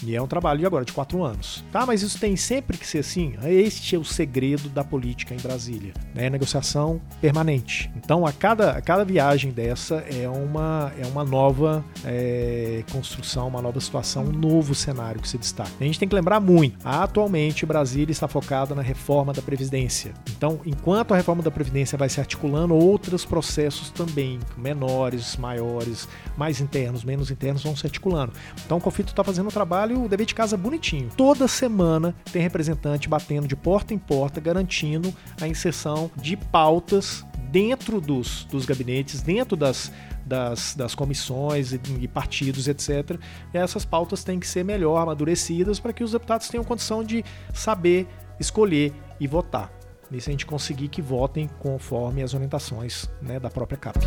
E 0.03 0.15
é 0.15 0.21
um 0.21 0.27
trabalho 0.27 0.59
de 0.59 0.65
agora, 0.65 0.85
de 0.85 0.93
quatro 0.93 1.23
anos. 1.23 1.63
Tá, 1.71 1.85
mas 1.85 2.01
isso 2.01 2.19
tem 2.19 2.35
sempre 2.35 2.77
que 2.77 2.87
ser 2.87 2.99
assim. 2.99 3.33
Este 3.43 3.95
é 3.95 3.99
o 3.99 4.03
segredo 4.03 4.69
da 4.69 4.83
política 4.83 5.33
em 5.33 5.37
Brasília. 5.37 5.93
Né? 6.13 6.29
Negociação 6.29 7.01
permanente. 7.21 7.91
Então, 7.95 8.25
a 8.25 8.31
cada, 8.31 8.71
a 8.71 8.81
cada 8.81 9.03
viagem 9.03 9.51
dessa 9.51 9.95
é 10.09 10.27
uma, 10.27 10.91
é 10.97 11.05
uma 11.07 11.23
nova 11.23 11.83
é, 12.05 12.83
construção, 12.91 13.47
uma 13.47 13.61
nova 13.61 13.79
situação, 13.79 14.23
um 14.23 14.31
novo 14.31 14.73
cenário 14.73 15.21
que 15.21 15.27
se 15.27 15.37
destaca. 15.37 15.71
A 15.79 15.83
gente 15.83 15.99
tem 15.99 16.07
que 16.07 16.15
lembrar 16.15 16.39
muito. 16.39 16.77
Atualmente, 16.83 17.65
Brasília 17.65 18.11
está 18.11 18.27
focada 18.27 18.73
na 18.73 18.81
reforma 18.81 19.33
da 19.33 19.41
Previdência. 19.41 20.13
Então, 20.29 20.59
enquanto 20.65 21.13
a 21.13 21.17
reforma 21.17 21.43
da 21.43 21.51
Previdência 21.51 21.97
vai 21.97 22.09
se 22.09 22.19
articulando, 22.19 22.73
outros 22.73 23.25
processos 23.25 23.89
também, 23.89 24.39
menores, 24.57 25.35
maiores, 25.37 26.07
mais 26.37 26.61
internos, 26.61 27.03
menos 27.03 27.31
internos, 27.31 27.63
vão 27.63 27.75
se 27.75 27.85
articulando. 27.85 28.33
Então, 28.65 28.77
o 28.77 28.81
conflito 28.81 29.09
está 29.09 29.23
fazendo 29.23 29.47
um 29.47 29.51
trabalho 29.51 29.88
trabalho, 29.89 30.03
o 30.03 30.07
dever 30.07 30.25
de 30.25 30.35
casa 30.35 30.55
bonitinho. 30.55 31.09
Toda 31.15 31.47
semana 31.47 32.15
tem 32.31 32.41
representante 32.41 33.09
batendo 33.09 33.47
de 33.47 33.55
porta 33.55 33.93
em 33.93 33.97
porta, 33.97 34.39
garantindo 34.39 35.13
a 35.41 35.47
inserção 35.47 36.11
de 36.15 36.37
pautas 36.37 37.25
dentro 37.51 37.99
dos, 37.99 38.45
dos 38.45 38.65
gabinetes, 38.65 39.21
dentro 39.21 39.57
das, 39.57 39.91
das, 40.25 40.75
das 40.75 40.93
comissões 40.93 41.73
e, 41.73 41.81
e, 41.99 42.07
partidos, 42.07 42.67
etc. 42.67 43.19
E 43.53 43.57
essas 43.57 43.83
pautas 43.83 44.23
têm 44.23 44.39
que 44.39 44.47
ser 44.47 44.63
melhor 44.63 45.01
amadurecidas 45.01 45.79
para 45.79 45.91
que 45.91 46.03
os 46.03 46.11
deputados 46.11 46.47
tenham 46.47 46.63
condição 46.63 47.03
de 47.03 47.23
saber 47.53 48.07
escolher 48.39 48.93
e 49.19 49.27
votar. 49.27 49.71
E 50.11 50.19
se 50.19 50.29
a 50.29 50.33
gente 50.33 50.45
conseguir 50.45 50.87
que 50.87 51.01
votem 51.01 51.47
conforme 51.59 52.23
as 52.23 52.33
orientações 52.33 53.09
né, 53.21 53.39
da 53.39 53.49
própria 53.49 53.77
CAP. 53.77 53.99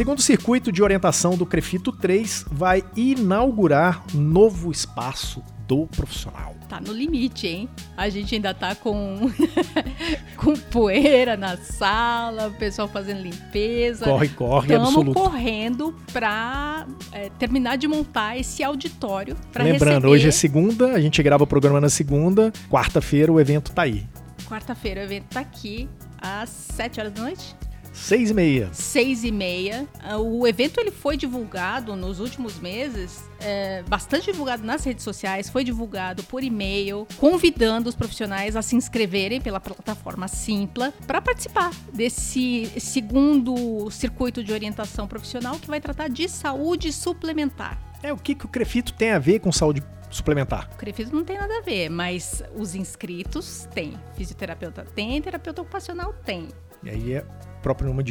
Segundo 0.00 0.22
circuito 0.22 0.72
de 0.72 0.82
orientação 0.82 1.36
do 1.36 1.44
Crefito 1.44 1.92
3, 1.92 2.46
vai 2.50 2.82
inaugurar 2.96 4.02
novo 4.14 4.70
espaço 4.72 5.44
do 5.68 5.86
profissional. 5.88 6.54
Tá 6.70 6.80
no 6.80 6.90
limite, 6.90 7.46
hein? 7.46 7.68
A 7.98 8.08
gente 8.08 8.34
ainda 8.34 8.54
tá 8.54 8.74
com, 8.74 9.30
com 10.38 10.54
poeira 10.54 11.36
na 11.36 11.58
sala, 11.58 12.48
o 12.48 12.52
pessoal 12.52 12.88
fazendo 12.88 13.20
limpeza. 13.20 14.06
Corre, 14.06 14.28
corre, 14.28 14.68
Estamos 14.68 14.88
absoluto. 14.88 15.20
correndo 15.20 15.94
para 16.14 16.86
terminar 17.38 17.76
de 17.76 17.86
montar 17.86 18.38
esse 18.38 18.64
auditório. 18.64 19.36
Lembrando, 19.54 19.96
receber... 19.96 20.06
hoje 20.06 20.28
é 20.28 20.32
segunda, 20.32 20.92
a 20.92 21.00
gente 21.02 21.22
grava 21.22 21.44
o 21.44 21.46
programa 21.46 21.78
na 21.78 21.90
segunda, 21.90 22.50
quarta-feira 22.70 23.30
o 23.30 23.38
evento 23.38 23.70
tá 23.70 23.82
aí. 23.82 24.06
Quarta-feira 24.48 25.02
o 25.02 25.04
evento 25.04 25.26
tá 25.26 25.40
aqui 25.40 25.90
às 26.18 26.48
7 26.48 27.00
horas 27.00 27.12
da 27.12 27.20
noite. 27.20 27.54
Seis 27.92 28.30
e 28.30 28.34
meia. 28.34 28.68
seis 28.72 29.24
e 29.24 29.32
meia. 29.32 29.86
Ah, 30.02 30.18
O 30.18 30.46
evento 30.46 30.80
ele 30.80 30.90
foi 30.90 31.16
divulgado 31.16 31.96
nos 31.96 32.20
últimos 32.20 32.58
meses, 32.58 33.24
é, 33.40 33.82
bastante 33.82 34.26
divulgado 34.26 34.64
nas 34.64 34.84
redes 34.84 35.02
sociais, 35.02 35.50
foi 35.50 35.64
divulgado 35.64 36.22
por 36.24 36.42
e-mail, 36.44 37.06
convidando 37.18 37.88
os 37.88 37.94
profissionais 37.94 38.54
a 38.56 38.62
se 38.62 38.76
inscreverem 38.76 39.40
pela 39.40 39.58
plataforma 39.60 40.28
Simpla 40.28 40.92
para 41.06 41.20
participar 41.20 41.72
desse 41.92 42.70
segundo 42.78 43.90
circuito 43.90 44.42
de 44.44 44.52
orientação 44.52 45.06
profissional 45.08 45.58
que 45.58 45.66
vai 45.66 45.80
tratar 45.80 46.08
de 46.08 46.28
saúde 46.28 46.92
suplementar. 46.92 47.78
É 48.02 48.12
o 48.12 48.16
que, 48.16 48.34
que 48.34 48.46
o 48.46 48.48
Crefito 48.48 48.92
tem 48.92 49.10
a 49.10 49.18
ver 49.18 49.40
com 49.40 49.50
saúde 49.52 49.82
suplementar? 50.10 50.70
O 50.72 50.76
Crefito 50.76 51.14
não 51.14 51.24
tem 51.24 51.36
nada 51.36 51.58
a 51.58 51.60
ver, 51.60 51.88
mas 51.90 52.42
os 52.56 52.74
inscritos 52.74 53.68
têm. 53.74 53.94
Fisioterapeuta 54.16 54.86
tem, 54.94 55.20
terapeuta 55.20 55.60
ocupacional 55.62 56.12
tem. 56.24 56.48
E 56.82 56.88
aí 56.88 57.12
é 57.14 57.24
próprio 57.60 57.88
nome 57.88 58.02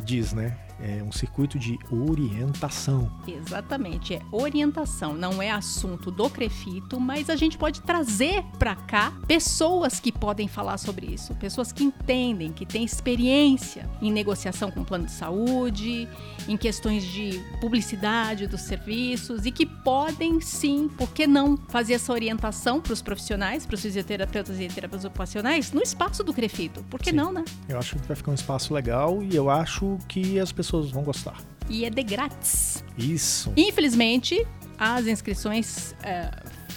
diz, 0.00 0.32
né? 0.32 0.56
É 0.80 1.02
um 1.02 1.12
circuito 1.12 1.58
de 1.58 1.78
orientação. 1.90 3.10
Exatamente, 3.26 4.14
é 4.14 4.22
orientação, 4.32 5.14
não 5.14 5.40
é 5.40 5.50
assunto 5.50 6.10
do 6.10 6.28
Crefito, 6.28 6.98
mas 6.98 7.30
a 7.30 7.36
gente 7.36 7.56
pode 7.56 7.80
trazer 7.80 8.42
para 8.58 8.74
cá 8.74 9.12
pessoas 9.26 10.00
que 10.00 10.10
podem 10.10 10.48
falar 10.48 10.78
sobre 10.78 11.06
isso, 11.06 11.34
pessoas 11.36 11.70
que 11.70 11.84
entendem, 11.84 12.52
que 12.52 12.66
têm 12.66 12.84
experiência 12.84 13.88
em 14.02 14.12
negociação 14.12 14.70
com 14.70 14.80
o 14.80 14.84
plano 14.84 15.06
de 15.06 15.12
saúde, 15.12 16.08
em 16.48 16.56
questões 16.56 17.04
de 17.04 17.40
publicidade 17.60 18.46
dos 18.46 18.62
serviços 18.62 19.46
e 19.46 19.52
que 19.52 19.64
podem 19.64 20.40
sim, 20.40 20.88
por 20.88 21.10
que 21.10 21.26
não, 21.26 21.56
fazer 21.68 21.94
essa 21.94 22.12
orientação 22.12 22.80
para 22.80 22.92
os 22.92 23.00
profissionais, 23.00 23.64
para 23.64 23.74
os 23.74 23.80
fisioterapeutas 23.80 24.58
e 24.58 24.66
terapeutas 24.66 25.04
ocupacionais 25.04 25.72
no 25.72 25.82
espaço 25.82 26.24
do 26.24 26.32
Crefito. 26.32 26.82
Por 26.90 27.00
que 27.00 27.10
Sim. 27.10 27.16
não, 27.16 27.32
né? 27.32 27.44
Eu 27.68 27.78
acho 27.78 27.96
que 27.96 28.06
vai 28.06 28.16
ficar 28.16 28.32
um 28.32 28.34
espaço 28.34 28.74
legal 28.74 29.22
e 29.22 29.34
eu 29.34 29.48
acho 29.48 29.98
que 30.08 30.38
as 30.38 30.50
pessoas 30.50 30.63
vão 30.70 31.02
gostar. 31.02 31.36
E 31.68 31.84
é 31.84 31.90
de 31.90 32.02
grátis. 32.02 32.84
Isso. 32.96 33.52
Infelizmente, 33.56 34.46
as 34.78 35.06
inscrições 35.06 35.94
é, 36.02 36.30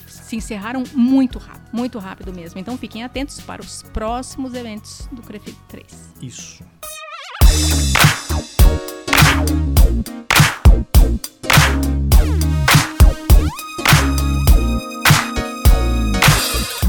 se 0.07 0.35
encerraram 0.35 0.83
muito 0.93 1.39
rápido, 1.39 1.69
muito 1.73 1.99
rápido 1.99 2.33
mesmo. 2.33 2.59
Então 2.59 2.77
fiquem 2.77 3.03
atentos 3.03 3.39
para 3.41 3.61
os 3.61 3.83
próximos 3.83 4.53
eventos 4.53 5.07
do 5.11 5.21
Crefito 5.21 5.59
3. 5.67 6.13
Isso. 6.21 6.63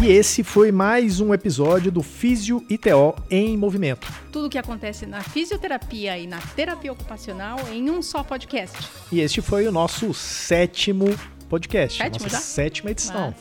E 0.09 0.11
esse 0.11 0.42
foi 0.42 0.73
mais 0.73 1.21
um 1.21 1.35
episódio 1.35 1.92
do 1.92 2.03
Físio 2.03 2.64
ITO 2.71 3.14
em 3.31 3.59
Movimento. 3.59 4.11
Tudo 4.33 4.47
o 4.47 4.49
que 4.49 4.57
acontece 4.57 5.05
na 5.05 5.23
fisioterapia 5.23 6.16
e 6.16 6.27
na 6.27 6.40
terapia 6.57 6.90
ocupacional 6.90 7.59
em 7.71 7.90
um 7.90 8.01
só 8.01 8.23
podcast. 8.23 8.88
E 9.12 9.21
este 9.21 9.42
foi 9.42 9.68
o 9.68 9.71
nosso 9.71 10.14
sétimo 10.14 11.14
podcast, 11.51 11.99
Sétimo 11.99 12.25
nossa 12.25 12.37
já? 12.37 12.40
sétima 12.40 12.90
edição. 12.90 13.35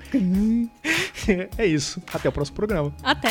é 1.58 1.66
isso. 1.66 2.02
Até 2.14 2.30
o 2.30 2.32
próximo 2.32 2.56
programa. 2.56 2.94
Até! 3.04 3.30